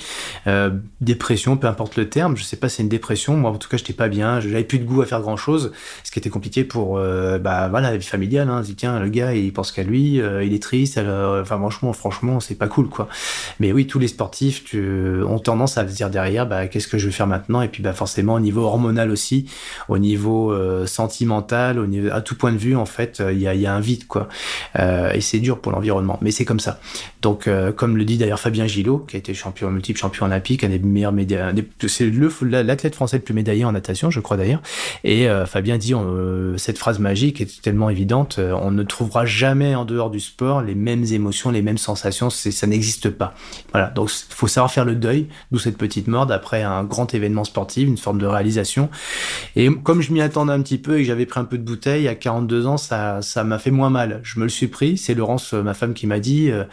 Euh, 0.48 0.70
dépression, 1.01 1.58
peu 1.58 1.67
importe 1.67 1.98
le 1.98 2.08
terme. 2.08 2.38
Je 2.38 2.44
sais 2.44 2.55
pas, 2.55 2.70
c'est 2.70 2.82
une 2.82 2.88
dépression. 2.88 3.36
Moi, 3.36 3.51
en 3.51 3.58
tout 3.58 3.67
cas, 3.67 3.75
j'étais 3.75 3.91
pas 3.91 4.08
bien. 4.08 4.39
J'avais 4.39 4.63
plus 4.63 4.79
de 4.79 4.86
goût 4.86 5.01
à 5.01 5.05
faire 5.05 5.20
grand 5.20 5.36
chose, 5.36 5.74
ce 6.05 6.12
qui 6.12 6.20
était 6.20 6.29
compliqué 6.29 6.63
pour, 6.63 6.98
euh, 6.98 7.39
bah 7.39 7.67
voilà, 7.67 7.91
la 7.91 7.98
vie 7.98 8.08
familiale. 8.08 8.50
Hein. 8.50 8.62
Dit 8.62 8.75
tiens, 8.75 9.01
le 9.01 9.10
gars, 9.10 9.34
il 9.34 9.51
pense 9.51 9.74
qu'à 9.74 9.84
lui, 9.84 10.22
euh, 10.22 10.46
il 10.46 10.53
est 10.53 10.63
triste. 10.63 10.98
enfin, 10.98 11.58
franchement, 11.58 11.91
franchement, 11.91 12.39
c'est 12.39 12.55
pas 12.55 12.70
cool, 12.70 12.88
quoi. 12.88 13.10
Mais 13.60 13.74
oui, 13.74 13.86
tous 13.86 14.00
les 14.00 14.08
sportifs 14.08 14.63
ont 14.74 15.39
tendance 15.39 15.77
à 15.77 15.86
se 15.86 15.94
dire 15.94 16.10
derrière, 16.10 16.48
bah 16.48 16.67
qu'est-ce 16.67 16.88
que 16.88 16.98
je 16.98 17.08
vais 17.08 17.12
faire 17.12 17.27
maintenant? 17.27 17.64
Et 17.65 17.67
puis 17.67 17.84
bah 17.84 17.93
forcément 17.93 18.36
au 18.36 18.39
niveau 18.39 18.63
hormonal 18.63 19.12
aussi, 19.12 19.50
au 19.89 19.98
niveau 19.98 20.51
euh, 20.51 20.86
sentimental, 20.86 21.79
au 21.79 21.86
niveau 21.86 22.10
à 22.12 22.22
tout 22.22 22.36
point 22.36 22.51
de 22.51 22.57
vue 22.57 22.75
en 22.75 22.86
fait, 22.86 23.22
il 23.31 23.39
y 23.39 23.48
a, 23.48 23.53
y 23.53 23.65
a, 23.65 23.74
un 23.74 23.79
vide 23.79 24.07
quoi. 24.07 24.29
Euh, 24.79 25.12
et 25.12 25.22
c'est 25.22 25.39
dur 25.39 25.60
pour 25.60 25.72
l'environnement, 25.72 26.17
mais 26.22 26.31
c'est 26.31 26.45
comme 26.45 26.60
ça. 26.60 26.79
Donc 27.22 27.48
euh, 27.48 27.72
comme 27.72 27.98
le 27.98 28.05
dit 28.05 28.17
d'ailleurs 28.17 28.39
Fabien 28.39 28.67
Gillot, 28.67 29.00
qui 29.00 29.15
a 29.15 29.19
été 29.19 29.34
champion 29.34 29.69
multiple 29.69 30.00
champion 30.00 30.25
olympique, 30.25 30.63
un 30.63 30.69
des 30.69 30.79
meilleurs 30.79 31.12
médailles, 31.12 31.65
c'est 31.88 32.10
l'athlète 32.41 32.95
français 32.95 33.17
le 33.17 33.24
plus 33.24 33.34
médaillé 33.34 33.65
en 33.65 33.72
natation, 33.72 34.10
je 34.10 34.19
crois 34.19 34.38
d'ailleurs. 34.38 34.62
Et 35.03 35.27
Fabien 35.45 35.77
dit 35.77 35.93
cette 36.57 36.77
phrase 36.77 37.00
magique 37.00 37.41
est 37.41 37.62
tellement 37.62 37.89
évidente, 37.89 38.39
on 38.39 38.72
ne 38.72 38.84
trouvera 38.84 39.25
jamais 39.25 39.75
en 39.75 39.86
dehors 39.86 40.10
du 40.10 40.19
sport 40.19 40.62
les 40.62 40.75
mêmes 40.75 41.05
émotions, 41.12 41.51
les 41.51 41.62
mêmes 41.62 41.77
sensations, 41.77 42.29
ça 42.29 42.67
n'existe 42.67 43.10
pas. 43.10 43.34
Voilà, 43.72 43.89
donc 43.89 44.10
faut 44.10 44.48
savoir 44.48 44.72
faire 44.72 44.86
le 44.86 44.95
deuil, 44.95 45.27
d'où 45.51 45.60
cette 45.60 45.77
petite 45.77 46.07
morde 46.07 46.31
après 46.31 46.63
un 46.63 46.84
grand 46.84 47.13
événement 47.13 47.43
sportif, 47.43 47.54
une 47.81 47.97
forme 47.97 48.19
de 48.19 48.25
réalisation. 48.25 48.89
Et 49.55 49.69
comme 49.83 50.01
je 50.01 50.12
m'y 50.12 50.21
attendais 50.21 50.53
un 50.53 50.62
petit 50.62 50.77
peu 50.77 50.97
et 50.97 51.01
que 51.01 51.07
j'avais 51.07 51.25
pris 51.25 51.39
un 51.39 51.45
peu 51.45 51.57
de 51.57 51.63
bouteille, 51.63 52.07
à 52.07 52.15
42 52.15 52.67
ans, 52.67 52.77
ça, 52.77 53.21
ça 53.21 53.43
m'a 53.43 53.59
fait 53.59 53.71
moins 53.71 53.89
mal. 53.89 54.19
Je 54.24 54.39
me 54.39 54.45
le 54.45 54.50
suis 54.50 54.67
pris. 54.67 54.97
C'est 54.97 55.13
Laurence, 55.13 55.53
ma 55.53 55.74
femme, 55.74 55.93
qui 55.93 56.07
m'a 56.07 56.19
dit, 56.19 56.51
euh, 56.51 56.63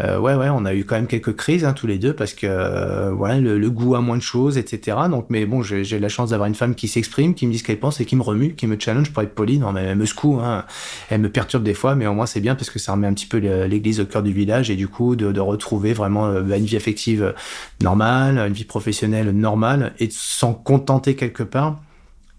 euh, 0.00 0.18
ouais, 0.18 0.34
ouais, 0.34 0.48
on 0.50 0.64
a 0.64 0.74
eu 0.74 0.84
quand 0.84 0.96
même 0.96 1.06
quelques 1.06 1.36
crises 1.36 1.64
hein, 1.64 1.72
tous 1.72 1.86
les 1.86 1.98
deux 1.98 2.12
parce 2.12 2.34
que 2.34 2.46
euh, 2.46 3.10
voilà, 3.12 3.40
le, 3.40 3.70
goût 3.70 3.94
à 3.94 4.00
moins 4.00 4.16
de 4.16 4.22
choses, 4.22 4.58
etc. 4.58 4.96
Donc, 5.10 5.26
mais 5.28 5.46
bon, 5.46 5.62
j'ai 5.62 5.98
la 5.98 6.08
chance 6.08 6.30
d'avoir 6.30 6.48
une 6.48 6.54
femme 6.54 6.74
qui 6.74 6.88
s'exprime, 6.88 7.34
qui 7.34 7.46
me 7.46 7.52
dit 7.52 7.58
ce 7.58 7.64
qu'elle 7.64 7.78
pense 7.78 8.00
et 8.00 8.04
qui 8.04 8.16
me 8.16 8.22
remue, 8.22 8.54
qui 8.54 8.66
me 8.66 8.78
challenge 8.78 9.12
pour 9.12 9.22
être 9.22 9.34
poli. 9.34 9.58
Non, 9.58 9.72
mais 9.72 9.82
elle 9.84 9.96
me 9.96 10.06
secoue, 10.06 10.40
hein. 10.42 10.64
elle 11.10 11.20
me 11.20 11.30
perturbe 11.30 11.62
des 11.62 11.74
fois, 11.74 11.94
mais 11.94 12.06
au 12.06 12.14
moins 12.14 12.26
c'est 12.26 12.40
bien 12.40 12.54
parce 12.54 12.70
que 12.70 12.78
ça 12.78 12.92
remet 12.92 13.06
un 13.06 13.14
petit 13.14 13.26
peu 13.26 13.38
l'église 13.38 14.00
au 14.00 14.06
cœur 14.06 14.22
du 14.22 14.32
village 14.32 14.70
et 14.70 14.76
du 14.76 14.88
coup 14.88 15.16
de, 15.16 15.32
de 15.32 15.40
retrouver 15.40 15.92
vraiment 15.92 16.28
une 16.30 16.64
vie 16.64 16.76
affective 16.76 17.34
normale, 17.82 18.38
une 18.38 18.52
vie 18.52 18.64
professionnelle 18.64 19.30
normale 19.30 19.92
et 19.98 20.08
sans 20.30 20.54
contenter 20.54 21.16
quelque 21.16 21.42
part. 21.42 21.80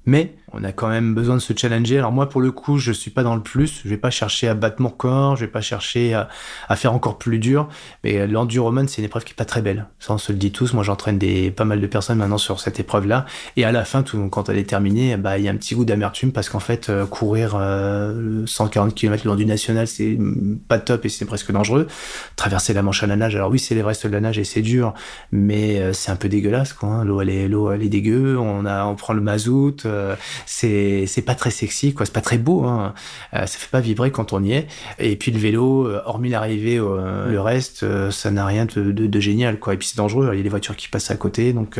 Mais 0.06 0.34
on 0.54 0.64
a 0.64 0.72
quand 0.72 0.90
même 0.90 1.14
besoin 1.14 1.36
de 1.36 1.42
se 1.42 1.54
challenger. 1.56 1.98
Alors 1.98 2.12
moi, 2.12 2.28
pour 2.30 2.42
le 2.42 2.52
coup, 2.52 2.78
je 2.78 2.92
suis 2.92 3.12
pas 3.12 3.24
dans 3.24 3.36
le 3.36 3.42
plus. 3.42 3.82
Je 3.84 3.90
vais 3.90 3.98
pas 3.98 4.10
chercher 4.10 4.48
à 4.48 4.54
battre 4.54 4.82
mon 4.82 4.90
corps, 4.90 5.36
je 5.36 5.46
vais 5.46 5.52
pas 5.52 5.62
chercher 5.62 6.14
à, 6.14 6.76
faire 6.76 6.94
encore 6.94 7.18
plus 7.18 7.40
dur. 7.40 7.70
Mais 8.04 8.28
l'enduroman, 8.28 8.88
c'est 8.88 9.00
une 9.00 9.06
épreuve 9.06 9.24
qui 9.24 9.32
est 9.32 9.36
pas 9.36 9.46
très 9.46 9.62
belle. 9.62 9.86
Ça, 10.00 10.14
on 10.14 10.18
se 10.18 10.32
le 10.32 10.38
dit 10.38 10.52
tous. 10.52 10.74
Moi, 10.74 10.84
j'entraîne 10.84 11.18
des 11.18 11.52
pas 11.52 11.66
mal 11.66 11.80
de 11.80 11.88
personnes 11.88 12.18
maintenant 12.18 12.38
sur 12.38 12.60
cette 12.60 12.80
épreuve-là. 12.80 13.26
Et 13.56 13.66
à 13.66 13.72
la 13.72 13.86
fin, 13.86 14.04
tout, 14.04 14.18
quand 14.30 14.50
elle 14.50 14.58
est 14.58 14.70
terminée, 14.70 15.18
bah, 15.18 15.38
il 15.38 15.46
y 15.46 15.48
a 15.48 15.52
un 15.52 15.56
petit 15.56 15.76
goût 15.76 15.86
d'amertume 15.86 16.32
parce 16.32 16.50
qu'en 16.50 16.60
fait, 16.60 16.90
euh, 16.90 17.06
courir 17.06 17.52
140 17.52 18.90
euh, 18.90 18.94
km 18.94 19.24
le 19.26 19.32
long 19.32 19.36
du 19.36 19.46
national, 19.46 19.88
c'est 19.88 20.18
pas 20.68 20.80
top 20.80 21.06
et 21.06 21.10
c'est 21.10 21.26
presque 21.26 21.52
dangereux. 21.52 21.88
Traverser 22.36 22.74
la 22.74 22.82
Manche 22.82 23.04
à 23.04 23.08
la 23.08 23.16
nage, 23.16 23.36
alors 23.36 23.52
oui, 23.52 23.60
c'est 23.60 23.76
l'Everest 23.76 24.06
de 24.08 24.12
la 24.12 24.20
nage 24.20 24.40
et 24.40 24.44
c'est 24.44 24.62
dur, 24.62 24.94
mais 25.32 25.80
euh, 25.80 25.94
c'est 25.94 26.12
un 26.12 26.16
peu 26.16 26.30
dégueulasse, 26.30 26.74
quoi. 26.74 26.90
Hein. 26.90 27.06
L'eau, 27.06 27.22
elle 27.22 27.30
est, 27.30 27.48
l'eau, 27.48 27.72
elle 27.72 27.84
est 27.84 27.90
dégueu. 27.90 28.38
On 28.38 28.66
a, 28.66 28.86
on 28.86 28.96
prend 28.96 29.14
le 29.14 29.22
mazout 29.22 29.86
c'est 30.46 31.06
c'est 31.08 31.22
pas 31.22 31.36
très 31.36 31.52
sexy 31.52 31.94
quoi. 31.94 32.06
C'est 32.06 32.14
pas 32.14 32.22
très 32.22 32.38
beau 32.38 32.64
hein. 32.64 32.94
Euh, 33.34 33.46
ça 33.46 33.58
fait 33.58 33.70
pas 33.70 33.80
vibrer 33.80 34.12
quand 34.12 34.34
on 34.34 34.44
y 34.44 34.54
est. 34.54 34.68
Et 35.00 35.16
puis 35.16 35.32
le 35.32 35.40
vélo 35.40 35.88
euh, 35.88 36.02
hormis 36.06 36.30
l'arrivée 36.30 36.78
euh, 36.80 37.30
le 37.30 37.42
reste 37.42 37.86
ça 38.12 38.32
n'a 38.32 38.46
rien 38.46 38.66
de, 38.66 38.92
de, 38.92 39.20
génial 39.20 39.60
quoi. 39.60 39.74
Et 39.74 39.78
puis 39.78 39.88
c'est 39.88 39.98
dangereux 39.98 40.30
il 40.34 40.38
y 40.38 40.40
a 40.40 40.44
des 40.44 40.50
voitures 40.50 40.76
qui 40.76 40.88
passent 40.88 41.12
à 41.12 41.16
côté 41.16 41.54
donc 41.54 41.80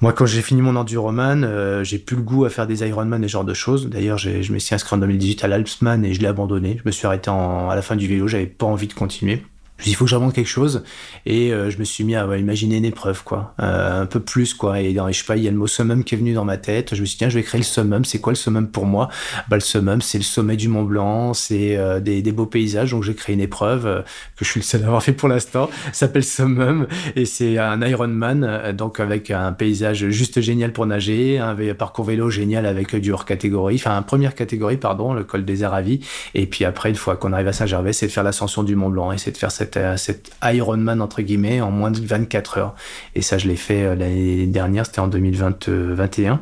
moi 0.00 0.12
quand 0.12 0.26
j'ai 0.26 0.42
fini 0.42 0.62
mon 0.62 0.76
enduroman 0.76 1.82
j'ai 1.82 1.98
plus 1.98 2.16
le 2.16 2.22
goût 2.22 2.44
à 2.44 2.50
faire 2.50 2.66
des 2.66 2.86
Ironman 2.86 3.22
et 3.22 3.28
ce 3.28 3.32
genre 3.32 3.44
de 3.44 3.54
choses. 3.54 3.88
D'ailleurs 3.88 4.18
je 4.18 4.52
me 4.52 4.58
suis 4.58 4.74
inscrit 4.74 4.96
en 4.96 4.98
2018 4.98 5.44
à 5.44 5.48
l'Alpsman 5.48 6.04
et 6.04 6.14
je 6.14 6.20
l'ai 6.20 6.28
abandonné. 6.28 6.78
Je 6.78 6.82
me 6.86 6.92
suis 6.92 7.06
arrêté 7.06 7.30
à 7.30 7.72
la 7.74 7.82
fin 7.82 7.96
du 7.96 8.06
vélo 8.06 8.28
j'avais 8.28 8.46
pas 8.46 8.66
envie 8.66 8.88
de 8.88 8.94
continuer 8.94 9.42
je 9.82 9.90
il 9.90 9.94
faut 9.94 10.04
que 10.04 10.10
j'invente 10.10 10.34
quelque 10.34 10.48
chose. 10.48 10.84
Et 11.26 11.52
euh, 11.52 11.70
je 11.70 11.78
me 11.78 11.84
suis 11.84 12.04
mis 12.04 12.16
à 12.16 12.24
imaginer 12.36 12.76
une 12.76 12.84
épreuve 12.84 13.22
quoi. 13.24 13.54
Euh, 13.60 14.02
un 14.02 14.06
peu 14.06 14.20
plus 14.20 14.54
quoi. 14.54 14.80
Et 14.80 14.92
dans 14.92 15.10
je 15.10 15.18
sais 15.18 15.24
pas 15.24 15.36
il 15.36 15.42
y 15.42 15.48
a 15.48 15.50
le 15.50 15.56
mot 15.56 15.66
summum 15.66 16.04
qui 16.04 16.14
est 16.14 16.18
venu 16.18 16.32
dans 16.32 16.44
ma 16.44 16.56
tête. 16.56 16.94
Je 16.94 17.00
me 17.00 17.06
suis 17.06 17.14
dit 17.14 17.18
tiens 17.18 17.28
je 17.28 17.34
vais 17.34 17.42
créer 17.42 17.60
le 17.60 17.64
summum. 17.64 18.04
C'est 18.04 18.20
quoi 18.20 18.32
le 18.32 18.36
summum 18.36 18.68
pour 18.68 18.86
moi? 18.86 19.08
Bah 19.48 19.56
le 19.56 19.60
summum 19.60 20.00
c'est 20.00 20.18
le 20.18 20.24
sommet 20.24 20.56
du 20.56 20.68
Mont 20.68 20.84
Blanc. 20.84 21.34
C'est 21.34 21.76
euh, 21.76 22.00
des, 22.00 22.22
des, 22.22 22.32
beaux 22.32 22.46
paysages. 22.46 22.92
Donc 22.92 23.02
j'ai 23.02 23.14
créé 23.14 23.34
une 23.34 23.40
épreuve 23.40 24.04
que 24.36 24.44
je 24.44 24.50
suis 24.50 24.60
le 24.60 24.64
seul 24.64 24.82
à 24.82 24.86
avoir 24.86 25.02
fait 25.02 25.12
pour 25.12 25.28
l'instant. 25.28 25.68
S'appelle 25.92 26.24
summum. 26.24 26.86
Et 27.16 27.24
c'est 27.24 27.58
un 27.58 27.80
Ironman 27.82 28.72
donc 28.76 29.00
avec 29.00 29.30
un 29.30 29.52
paysage 29.52 30.08
juste 30.08 30.40
génial 30.40 30.72
pour 30.72 30.86
nager 30.86 31.38
un 31.38 31.56
parcours 31.74 32.04
vélo 32.04 32.30
génial 32.30 32.66
avec 32.66 32.94
du 32.96 33.12
hors 33.12 33.24
catégorie 33.24 33.76
enfin 33.76 34.00
première 34.02 34.34
catégorie 34.34 34.76
pardon 34.76 35.12
le 35.12 35.24
col 35.24 35.44
des 35.44 35.64
Aravis. 35.64 36.00
Et 36.34 36.46
puis 36.46 36.64
après 36.64 36.90
une 36.90 36.96
fois 36.96 37.16
qu'on 37.16 37.32
arrive 37.32 37.48
à 37.48 37.52
Saint-Gervais 37.52 37.92
c'est 37.92 38.06
de 38.06 38.12
faire 38.12 38.24
l'ascension 38.24 38.62
du 38.62 38.76
Mont 38.76 38.90
Blanc 38.90 39.12
et 39.12 39.18
c'est 39.18 39.32
de 39.32 39.36
faire 39.36 39.50
cette 39.50 39.71
cet, 39.96 40.30
Ironman 40.42 41.00
entre 41.00 41.22
guillemets 41.22 41.60
en 41.60 41.70
moins 41.70 41.90
de 41.90 42.00
24 42.00 42.58
heures. 42.58 42.74
Et 43.14 43.22
ça, 43.22 43.38
je 43.38 43.48
l'ai 43.48 43.56
fait 43.56 43.82
euh, 43.82 43.94
l'année 43.94 44.46
dernière, 44.46 44.86
c'était 44.86 45.00
en 45.00 45.08
2021. 45.08 46.40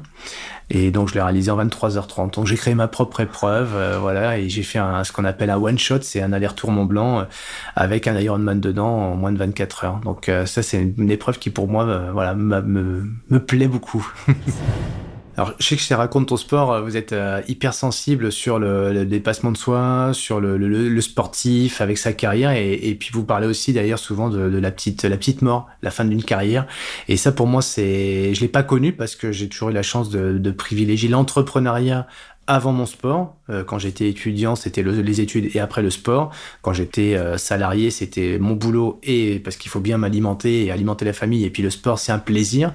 Et 0.72 0.92
donc 0.92 1.08
je 1.08 1.14
l'ai 1.14 1.22
réalisé 1.22 1.50
en 1.50 1.64
23h30. 1.64 2.34
Donc 2.34 2.46
j'ai 2.46 2.56
créé 2.56 2.74
ma 2.74 2.86
propre 2.86 3.20
épreuve, 3.20 3.72
euh, 3.74 3.98
voilà, 3.98 4.38
et 4.38 4.48
j'ai 4.48 4.62
fait 4.62 4.78
ce 5.02 5.10
qu'on 5.10 5.24
appelle 5.24 5.50
un 5.50 5.56
one 5.56 5.78
shot, 5.78 6.02
c'est 6.02 6.22
un 6.22 6.32
aller-retour 6.32 6.70
Mont 6.70 6.84
Blanc 6.84 7.20
euh, 7.20 7.24
avec 7.74 8.06
un 8.06 8.16
Ironman 8.18 8.60
dedans 8.60 9.12
en 9.12 9.16
moins 9.16 9.32
de 9.32 9.38
24 9.38 9.84
heures. 9.84 10.00
Donc 10.04 10.30
ça 10.46 10.62
c'est 10.62 10.80
une, 10.96 11.10
épreuve 11.10 11.40
qui 11.40 11.50
pour 11.50 11.66
moi, 11.66 12.10
voilà, 12.12 12.34
me, 12.34 12.60
me 13.30 13.40
plaît 13.40 13.66
beaucoup. 13.66 14.08
Alors, 15.40 15.54
je 15.58 15.66
sais 15.68 15.76
que 15.76 15.80
chez 15.80 15.94
Raconte 15.94 16.28
ton 16.28 16.36
sport, 16.36 16.70
euh, 16.70 16.82
vous 16.82 16.98
êtes 16.98 17.14
euh, 17.14 17.40
hyper 17.48 17.72
sensible 17.72 18.30
sur 18.30 18.58
le, 18.58 19.06
dépassement 19.06 19.50
de 19.50 19.56
soi, 19.56 20.10
sur 20.12 20.38
le, 20.38 21.00
sportif 21.00 21.80
avec 21.80 21.96
sa 21.96 22.12
carrière, 22.12 22.50
et, 22.50 22.94
puis 23.00 23.08
vous 23.14 23.24
parlez 23.24 23.46
aussi 23.46 23.72
d'ailleurs 23.72 23.98
souvent 23.98 24.28
de, 24.28 24.38
la 24.38 24.70
petite 24.70 25.02
la 25.04 25.16
petite 25.16 25.40
mort, 25.40 25.66
la 25.80 25.90
fin 25.90 26.04
d'une 26.04 26.22
carrière. 26.22 26.66
Et 27.08 27.16
ça, 27.16 27.32
pour 27.32 27.46
moi, 27.46 27.62
c'est 27.62 28.34
je 28.34 28.40
l'ai 28.42 28.48
pas 28.48 28.62
connu 28.62 28.92
parce 28.92 29.16
que 29.16 29.32
j'ai 29.32 29.48
toujours 29.48 29.70
eu 29.70 29.72
la 29.72 29.82
chance 29.82 30.10
de, 30.10 30.36
de 30.36 30.50
privilégier 30.50 31.08
l'entrepreneuriat 31.08 32.06
avant 32.46 32.72
mon 32.72 32.84
sport. 32.84 33.36
Euh, 33.50 33.64
quand 33.64 33.78
j'étais 33.78 34.08
étudiant, 34.08 34.54
c'était 34.56 34.82
les 34.82 35.20
études 35.20 35.50
et 35.54 35.60
après 35.60 35.82
le 35.82 35.90
sport. 35.90 36.30
Quand 36.62 36.72
j'étais 36.72 37.14
euh, 37.14 37.36
salarié, 37.38 37.90
c'était 37.90 38.38
mon 38.38 38.54
boulot 38.54 39.00
et 39.02 39.40
parce 39.40 39.56
qu'il 39.56 39.70
faut 39.70 39.80
bien 39.80 39.98
m'alimenter 39.98 40.66
et 40.66 40.70
alimenter 40.70 41.04
la 41.04 41.12
famille. 41.12 41.44
Et 41.44 41.50
puis 41.50 41.62
le 41.62 41.70
sport, 41.70 41.98
c'est 41.98 42.12
un 42.12 42.18
plaisir. 42.18 42.72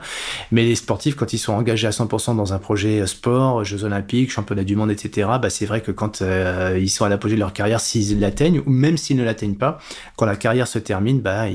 Mais 0.51 0.63
les 0.63 0.75
sportifs, 0.75 1.15
quand 1.15 1.33
ils 1.33 1.37
sont 1.37 1.53
engagés 1.53 1.87
à 1.87 1.91
100% 1.91 2.35
dans 2.35 2.53
un 2.53 2.59
projet 2.59 3.01
euh, 3.01 3.05
sport, 3.05 3.63
Jeux 3.63 3.83
Olympiques, 3.83 4.31
Championnat 4.31 4.63
du 4.63 4.75
Monde, 4.75 4.91
etc., 4.91 5.29
bah, 5.41 5.49
c'est 5.49 5.65
vrai 5.65 5.81
que 5.81 5.91
quand 5.91 6.21
ils 6.21 6.89
sont 6.89 7.05
à 7.05 7.09
l'apogée 7.09 7.35
de 7.35 7.39
leur 7.39 7.53
carrière, 7.53 7.79
s'ils 7.79 8.19
l'atteignent 8.19 8.61
ou 8.65 8.69
même 8.69 8.97
s'ils 8.97 9.17
ne 9.17 9.23
l'atteignent 9.23 9.55
pas, 9.55 9.79
quand 10.17 10.25
la 10.25 10.35
carrière 10.35 10.67
se 10.67 10.79
termine, 10.79 11.19
bah, 11.21 11.45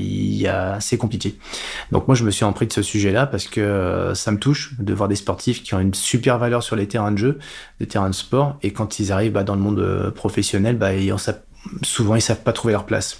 c'est 0.79 0.97
compliqué. 0.97 1.35
Donc 1.91 2.07
moi, 2.07 2.15
je 2.15 2.23
me 2.23 2.31
suis 2.31 2.45
empris 2.45 2.67
de 2.67 2.73
ce 2.73 2.81
sujet-là 2.81 3.25
parce 3.27 3.47
que 3.47 4.11
ça 4.15 4.31
me 4.31 4.37
touche 4.37 4.73
de 4.79 4.93
voir 4.93 5.09
des 5.09 5.15
sportifs 5.15 5.63
qui 5.63 5.73
ont 5.73 5.79
une 5.79 5.93
super 5.93 6.37
valeur 6.37 6.63
sur 6.63 6.75
les 6.75 6.87
terrains 6.87 7.11
de 7.11 7.17
jeu, 7.17 7.39
des 7.79 7.87
terrains 7.87 8.09
de 8.09 8.15
sport. 8.15 8.57
Et 8.63 8.71
quand 8.71 8.99
ils 8.99 9.10
arrivent 9.11 9.33
bah, 9.33 9.43
dans 9.43 9.55
le 9.55 9.61
monde 9.61 9.79
euh, 9.79 10.11
professionnel, 10.11 10.77
bah, 10.77 10.93
ils, 10.93 11.13
souvent 11.83 12.15
ils 12.15 12.21
savent 12.21 12.43
pas 12.43 12.53
trouver 12.53 12.73
leur 12.73 12.85
place. 12.85 13.17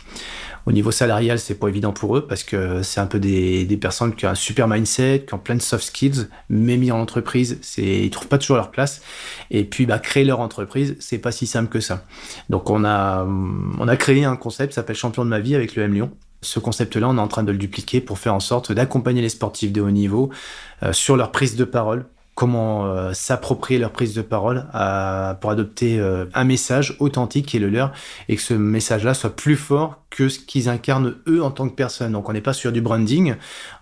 Au 0.67 0.71
niveau 0.71 0.91
salarial, 0.91 1.39
c'est 1.39 1.56
pas 1.56 1.69
évident 1.69 1.91
pour 1.91 2.15
eux 2.15 2.27
parce 2.27 2.43
que 2.43 2.84
c'est 2.84 2.99
un 2.99 3.08
peu 3.08 3.19
des, 3.19 3.65
personnes 3.82 4.13
qui 4.13 4.27
ont 4.27 4.30
un 4.30 4.36
super 4.36 4.67
mindset, 4.67 5.25
qui 5.27 5.34
ont 5.34 5.39
plein 5.39 5.56
de 5.56 5.62
soft 5.62 5.86
skills, 5.86 6.27
mais 6.49 6.77
mis 6.77 6.91
en 6.91 6.99
entreprise, 6.99 7.58
c'est 7.62 7.82
ils 7.82 8.12
trouvent 8.12 8.27
pas 8.27 8.38
toujours 8.38 8.58
leur 8.58 8.69
place. 8.69 9.01
Et 9.49 9.63
puis 9.63 9.88
bah, 9.88 9.97
créer 9.97 10.23
leur 10.23 10.39
entreprise, 10.39 10.97
c'est 10.99 11.17
pas 11.17 11.32
si 11.32 11.47
simple 11.47 11.69
que 11.69 11.80
ça. 11.80 12.04
Donc 12.49 12.69
on 12.69 12.84
a 12.84 13.25
créé 13.97 14.23
un 14.23 14.36
concept 14.36 14.73
s'appelle 14.73 14.95
Champion 14.95 15.25
de 15.25 15.30
ma 15.30 15.39
vie 15.39 15.56
avec 15.56 15.75
le 15.75 15.84
M 15.84 15.93
Lyon 15.93 16.12
Ce 16.41 16.60
concept-là, 16.60 17.10
on 17.10 17.17
est 17.17 17.21
en 17.21 17.27
train 17.27 17.43
de 17.43 17.51
le 17.51 17.58
dupliquer 17.58 17.99
pour 17.99 18.19
faire 18.19 18.36
en 18.36 18.39
sorte 18.39 18.71
d'accompagner 18.71 19.21
les 19.21 19.30
sportifs 19.30 19.71
de 19.71 19.82
haut 19.82 19.91
niveau 19.91 20.30
euh, 20.84 20.93
sur 20.93 21.17
leur 21.17 21.32
prise 21.32 21.56
de 21.56 21.63
parole, 21.63 22.06
comment 22.41 22.88
euh, 22.88 23.13
s'approprier 23.13 23.80
leur 23.80 23.91
prise 23.91 24.15
de 24.15 24.23
parole 24.23 24.65
pour 25.41 25.51
adopter 25.51 25.99
euh, 25.99 26.25
un 26.34 26.43
message 26.43 26.95
authentique 26.97 27.45
qui 27.45 27.58
est 27.58 27.60
le 27.60 27.69
leur 27.69 27.91
et 28.30 28.36
que 28.36 28.41
ce 28.41 28.56
message-là 28.56 29.13
soit 29.13 29.36
plus 29.36 29.56
fort 29.56 30.00
que 30.12 30.30
ce 30.30 30.38
qu'ils 30.38 30.69
incarnent 30.69 31.15
eux 31.28 31.41
en 31.41 31.50
tant 31.50 31.67
que 31.67 31.74
personne. 31.74 32.12
Donc 32.12 32.30
on 32.30 32.34
n'est 32.34 32.41
pas 32.41 32.54
sur 32.54 32.71
du 32.71 32.82
branding. 32.82 33.36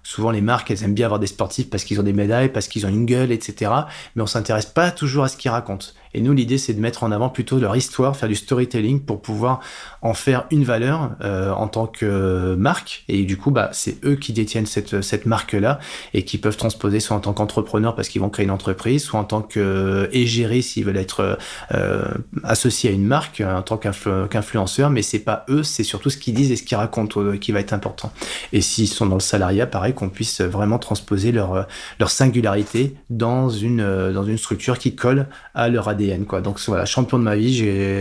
Souvent 0.03 0.31
les 0.31 0.41
marques, 0.41 0.71
elles 0.71 0.83
aiment 0.83 0.93
bien 0.93 1.07
avoir 1.07 1.19
des 1.19 1.27
sportifs 1.27 1.69
parce 1.69 1.83
qu'ils 1.83 1.99
ont 1.99 2.03
des 2.03 2.13
médailles, 2.13 2.49
parce 2.49 2.69
qu'ils 2.69 2.85
ont 2.85 2.89
une 2.89 3.05
gueule, 3.05 3.31
etc. 3.31 3.71
Mais 4.15 4.21
on 4.21 4.27
s'intéresse 4.27 4.67
pas 4.67 4.91
toujours 4.91 5.25
à 5.25 5.27
ce 5.27 5.35
qu'ils 5.35 5.51
racontent. 5.51 5.87
Et 6.13 6.21
nous, 6.21 6.33
l'idée, 6.33 6.57
c'est 6.57 6.73
de 6.73 6.79
mettre 6.79 7.03
en 7.03 7.11
avant 7.11 7.29
plutôt 7.29 7.59
leur 7.59 7.75
histoire, 7.75 8.15
faire 8.15 8.29
du 8.29 8.35
storytelling 8.35 9.01
pour 9.01 9.21
pouvoir 9.21 9.59
en 10.01 10.13
faire 10.13 10.45
une 10.49 10.63
valeur 10.63 11.11
euh, 11.21 11.51
en 11.51 11.67
tant 11.67 11.85
que 11.85 12.55
marque. 12.55 13.03
Et 13.07 13.23
du 13.25 13.37
coup, 13.37 13.51
bah, 13.51 13.69
c'est 13.73 14.03
eux 14.05 14.15
qui 14.15 14.33
détiennent 14.33 14.65
cette, 14.65 15.01
cette 15.01 15.25
marque-là 15.25 15.79
et 16.13 16.25
qui 16.25 16.37
peuvent 16.37 16.57
transposer 16.57 16.99
soit 16.99 17.15
en 17.15 17.19
tant 17.19 17.33
qu'entrepreneur 17.33 17.95
parce 17.95 18.09
qu'ils 18.09 18.21
vont 18.21 18.29
créer 18.29 18.45
une 18.45 18.51
entreprise, 18.51 19.03
soit 19.03 19.19
en 19.19 19.23
tant 19.23 19.41
qu'égérie 19.41 20.63
s'ils 20.63 20.85
veulent 20.85 20.97
être 20.97 21.37
euh, 21.73 22.05
associés 22.43 22.89
à 22.89 22.93
une 22.93 23.05
marque, 23.05 23.41
en 23.45 23.61
tant 23.61 23.77
qu'influenceur. 23.77 24.89
Mais 24.89 25.03
c'est 25.03 25.19
pas 25.19 25.45
eux, 25.49 25.63
c'est 25.63 25.83
surtout 25.83 26.09
ce 26.09 26.17
qu'ils 26.19 26.33
disent 26.33 26.51
et 26.51 26.55
ce 26.55 26.63
qu'ils 26.63 26.77
racontent 26.77 27.21
euh, 27.21 27.37
qui 27.37 27.51
va 27.51 27.59
être 27.59 27.73
important. 27.73 28.11
Et 28.53 28.61
s'ils 28.61 28.87
sont 28.87 29.05
dans 29.05 29.15
le 29.15 29.21
salariat, 29.21 29.65
pareil, 29.65 29.93
qu'on 29.93 30.09
puisse 30.09 30.41
vraiment 30.41 30.79
transposer 30.79 31.31
leur, 31.31 31.67
leur 31.99 32.09
singularité 32.09 32.95
dans 33.09 33.49
une, 33.49 34.11
dans 34.13 34.23
une 34.23 34.37
structure 34.37 34.77
qui 34.77 34.95
colle 34.95 35.27
à 35.55 35.69
leur 35.69 35.87
ADN. 35.87 36.25
Quoi. 36.25 36.41
Donc 36.41 36.59
voilà, 36.67 36.85
champion 36.85 37.19
de 37.19 37.23
ma 37.23 37.35
vie, 37.35 37.53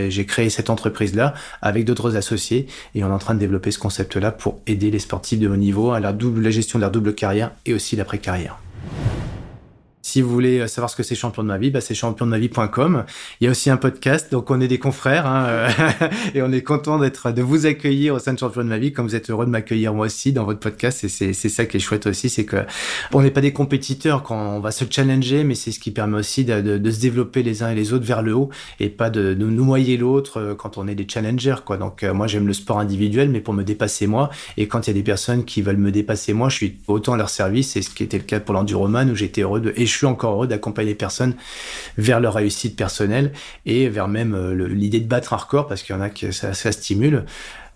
j'ai 0.09 0.25
créé 0.25 0.49
cette 0.49 0.69
entreprise-là 0.69 1.33
avec 1.61 1.85
d'autres 1.85 2.15
associés 2.15 2.67
et 2.95 3.03
on 3.03 3.09
est 3.09 3.13
en 3.13 3.19
train 3.19 3.33
de 3.33 3.39
développer 3.39 3.71
ce 3.71 3.79
concept-là 3.79 4.31
pour 4.31 4.59
aider 4.67 4.91
les 4.91 4.99
sportifs 4.99 5.39
de 5.39 5.47
haut 5.47 5.55
niveau 5.55 5.91
à 5.91 5.99
la, 5.99 6.13
double, 6.13 6.41
la 6.41 6.51
gestion 6.51 6.79
de 6.79 6.81
leur 6.81 6.91
double 6.91 7.13
carrière 7.13 7.51
et 7.65 7.73
aussi 7.73 7.95
l'après-carrière. 7.95 8.59
Si 10.09 10.23
vous 10.23 10.31
voulez 10.31 10.67
savoir 10.67 10.89
ce 10.89 10.95
que 10.95 11.03
c'est 11.03 11.13
champion 11.13 11.43
de 11.43 11.49
ma 11.49 11.59
vie, 11.59 11.69
bah 11.69 11.81
c'est 11.81 11.93
championnemavie.com. 11.93 13.03
Il 13.39 13.45
y 13.45 13.47
a 13.47 13.51
aussi 13.51 13.69
un 13.69 13.77
podcast, 13.77 14.31
donc 14.31 14.49
on 14.49 14.59
est 14.59 14.67
des 14.67 14.79
confrères 14.79 15.27
hein, 15.27 15.45
euh, 15.47 15.69
et 16.33 16.41
on 16.41 16.51
est 16.51 16.63
content 16.63 16.97
d'être 16.97 17.31
de 17.31 17.43
vous 17.43 17.67
accueillir 17.67 18.15
au 18.15 18.19
sein 18.19 18.33
de 18.33 18.39
champion 18.39 18.63
de 18.63 18.69
ma 18.69 18.79
vie, 18.79 18.91
comme 18.91 19.05
vous 19.05 19.13
êtes 19.13 19.29
heureux 19.29 19.45
de 19.45 19.51
m'accueillir 19.51 19.93
moi 19.93 20.07
aussi 20.07 20.33
dans 20.33 20.45
votre 20.45 20.61
podcast. 20.61 21.03
Et 21.03 21.09
c'est 21.09 21.49
ça 21.49 21.67
qui 21.67 21.77
est 21.77 21.79
chouette 21.79 22.07
aussi, 22.07 22.27
c'est 22.27 22.45
que 22.45 22.57
on 23.13 23.21
n'est 23.21 23.29
pas 23.29 23.41
des 23.41 23.53
compétiteurs 23.53 24.23
quand 24.23 24.35
on 24.35 24.59
va 24.59 24.71
se 24.71 24.83
challenger, 24.89 25.43
mais 25.43 25.53
c'est 25.53 25.71
ce 25.71 25.79
qui 25.79 25.91
permet 25.91 26.17
aussi 26.17 26.43
de, 26.43 26.59
de, 26.79 26.91
se 26.91 26.99
développer 26.99 27.43
les 27.43 27.61
uns 27.61 27.69
et 27.69 27.75
les 27.75 27.93
autres 27.93 28.05
vers 28.05 28.23
le 28.23 28.33
haut 28.33 28.49
et 28.79 28.89
pas 28.89 29.11
de, 29.11 29.35
nous 29.35 29.51
noyer 29.51 29.95
l'autre 29.97 30.37
euh, 30.39 30.55
quand 30.55 30.79
on 30.79 30.87
est 30.87 30.95
des 30.95 31.07
challengers 31.07 31.57
quoi. 31.63 31.77
Donc 31.77 32.01
euh, 32.01 32.15
moi 32.15 32.25
j'aime 32.25 32.47
le 32.47 32.53
sport 32.53 32.79
individuel, 32.79 33.29
mais 33.29 33.41
pour 33.41 33.53
me 33.53 33.63
dépasser 33.63 34.07
moi. 34.07 34.31
Et 34.57 34.67
quand 34.67 34.87
il 34.87 34.89
y 34.89 34.91
a 34.91 34.95
des 34.95 35.03
personnes 35.03 35.45
qui 35.45 35.61
veulent 35.61 35.77
me 35.77 35.91
dépasser 35.91 36.33
moi, 36.33 36.49
je 36.49 36.55
suis 36.55 36.77
autant 36.87 37.13
à 37.13 37.17
leur 37.17 37.29
service. 37.29 37.73
C'est 37.73 37.83
ce 37.83 37.91
qui 37.91 38.01
était 38.01 38.17
le 38.17 38.23
cas 38.23 38.39
pour 38.39 38.55
l'enduroman 38.55 39.11
où 39.11 39.15
j'étais 39.15 39.41
heureux 39.41 39.61
de 39.61 39.71
je 39.98 39.98
encore 40.07 40.33
heureux 40.33 40.47
d'accompagner 40.47 40.89
les 40.89 40.95
personnes 40.95 41.35
vers 41.97 42.19
leur 42.19 42.35
réussite 42.35 42.75
personnelle 42.75 43.31
et 43.65 43.89
vers 43.89 44.07
même 44.07 44.33
euh, 44.33 44.67
l'idée 44.67 44.99
de 44.99 45.07
battre 45.07 45.33
un 45.33 45.37
record 45.37 45.67
parce 45.67 45.83
qu'il 45.83 45.95
y 45.95 45.97
en 45.97 46.01
a 46.01 46.09
que 46.09 46.31
ça 46.31 46.71
stimule. 46.71 47.25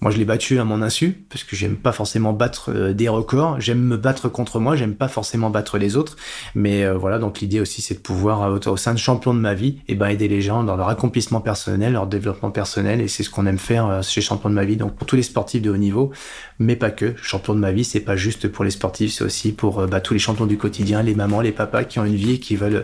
Moi, 0.03 0.11
je 0.11 0.17
l'ai 0.17 0.25
battu 0.25 0.59
à 0.59 0.65
mon 0.65 0.81
insu, 0.81 1.23
parce 1.29 1.45
que 1.45 1.55
j'aime 1.55 1.77
pas 1.77 1.93
forcément 1.93 2.33
battre 2.33 2.73
euh, 2.75 2.93
des 2.93 3.07
records. 3.07 3.61
J'aime 3.61 3.79
me 3.79 3.95
battre 3.95 4.27
contre 4.27 4.59
moi, 4.59 4.75
j'aime 4.75 4.95
pas 4.95 5.07
forcément 5.07 5.49
battre 5.49 5.77
les 5.77 5.95
autres. 5.95 6.17
Mais 6.55 6.83
euh, 6.83 6.97
voilà, 6.97 7.19
donc 7.19 7.39
l'idée 7.39 7.61
aussi, 7.61 7.81
c'est 7.81 7.93
de 7.93 7.99
pouvoir, 7.99 8.41
euh, 8.41 8.59
au 8.65 8.75
sein 8.75 8.93
de 8.93 8.99
champion 8.99 9.33
de 9.33 9.39
ma 9.39 9.53
vie, 9.53 9.77
et 9.87 9.93
eh 9.93 9.95
ben, 9.95 10.09
aider 10.09 10.27
les 10.27 10.41
gens 10.41 10.65
dans 10.65 10.75
leur 10.75 10.89
accomplissement 10.89 11.39
personnel, 11.39 11.93
leur 11.93 12.07
développement 12.07 12.51
personnel. 12.51 12.99
Et 12.99 13.07
c'est 13.07 13.23
ce 13.23 13.29
qu'on 13.29 13.45
aime 13.45 13.57
faire 13.57 14.03
chez 14.03 14.19
Champion 14.19 14.49
de 14.49 14.55
ma 14.55 14.65
vie. 14.65 14.75
Donc 14.75 14.93
pour 14.93 15.07
tous 15.07 15.15
les 15.15 15.23
sportifs 15.23 15.61
de 15.61 15.71
haut 15.71 15.77
niveau, 15.77 16.11
mais 16.59 16.75
pas 16.75 16.91
que. 16.91 17.15
Champion 17.15 17.55
de 17.55 17.59
ma 17.59 17.71
vie, 17.71 17.85
c'est 17.85 18.01
pas 18.01 18.17
juste 18.17 18.49
pour 18.49 18.65
les 18.65 18.71
sportifs, 18.71 19.13
c'est 19.13 19.23
aussi 19.23 19.53
pour 19.53 19.87
bah, 19.87 20.01
tous 20.01 20.13
les 20.13 20.19
champions 20.19 20.47
du 20.47 20.57
quotidien, 20.57 21.01
les 21.01 21.15
mamans, 21.15 21.39
les 21.39 21.53
papas 21.53 21.85
qui 21.85 21.99
ont 21.99 22.05
une 22.05 22.15
vie 22.15 22.33
et 22.33 22.39
qui 22.39 22.57
veulent 22.57 22.83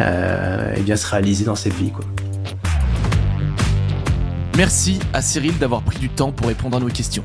eh 0.00 0.80
bien 0.80 0.96
se 0.96 1.06
réaliser 1.06 1.44
dans 1.44 1.54
cette 1.54 1.74
vie. 1.74 1.92
Quoi. 1.92 2.04
Merci 4.56 4.98
à 5.12 5.20
Cyril 5.20 5.58
d'avoir 5.58 5.82
pris 5.82 5.98
du 5.98 6.08
temps 6.08 6.32
pour 6.32 6.46
répondre 6.46 6.78
à 6.78 6.80
nos 6.80 6.88
questions. 6.88 7.24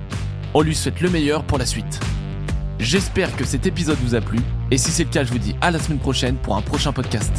On 0.54 0.62
lui 0.62 0.76
souhaite 0.76 1.00
le 1.00 1.10
meilleur 1.10 1.46
pour 1.46 1.58
la 1.58 1.66
suite. 1.66 1.98
J'espère 2.78 3.34
que 3.38 3.46
cet 3.46 3.66
épisode 3.66 3.98
vous 4.04 4.16
a 4.16 4.22
plu, 4.22 4.40
et 4.70 4.78
si 4.78 4.92
c'est 4.92 5.06
le 5.06 5.10
cas, 5.12 5.24
je 5.24 5.32
vous 5.32 5.40
dis 5.40 5.56
à 5.62 5.72
la 5.72 5.80
semaine 5.80 6.00
prochaine 6.00 6.36
pour 6.36 6.58
un 6.58 6.62
prochain 6.62 6.92
podcast. 6.92 7.32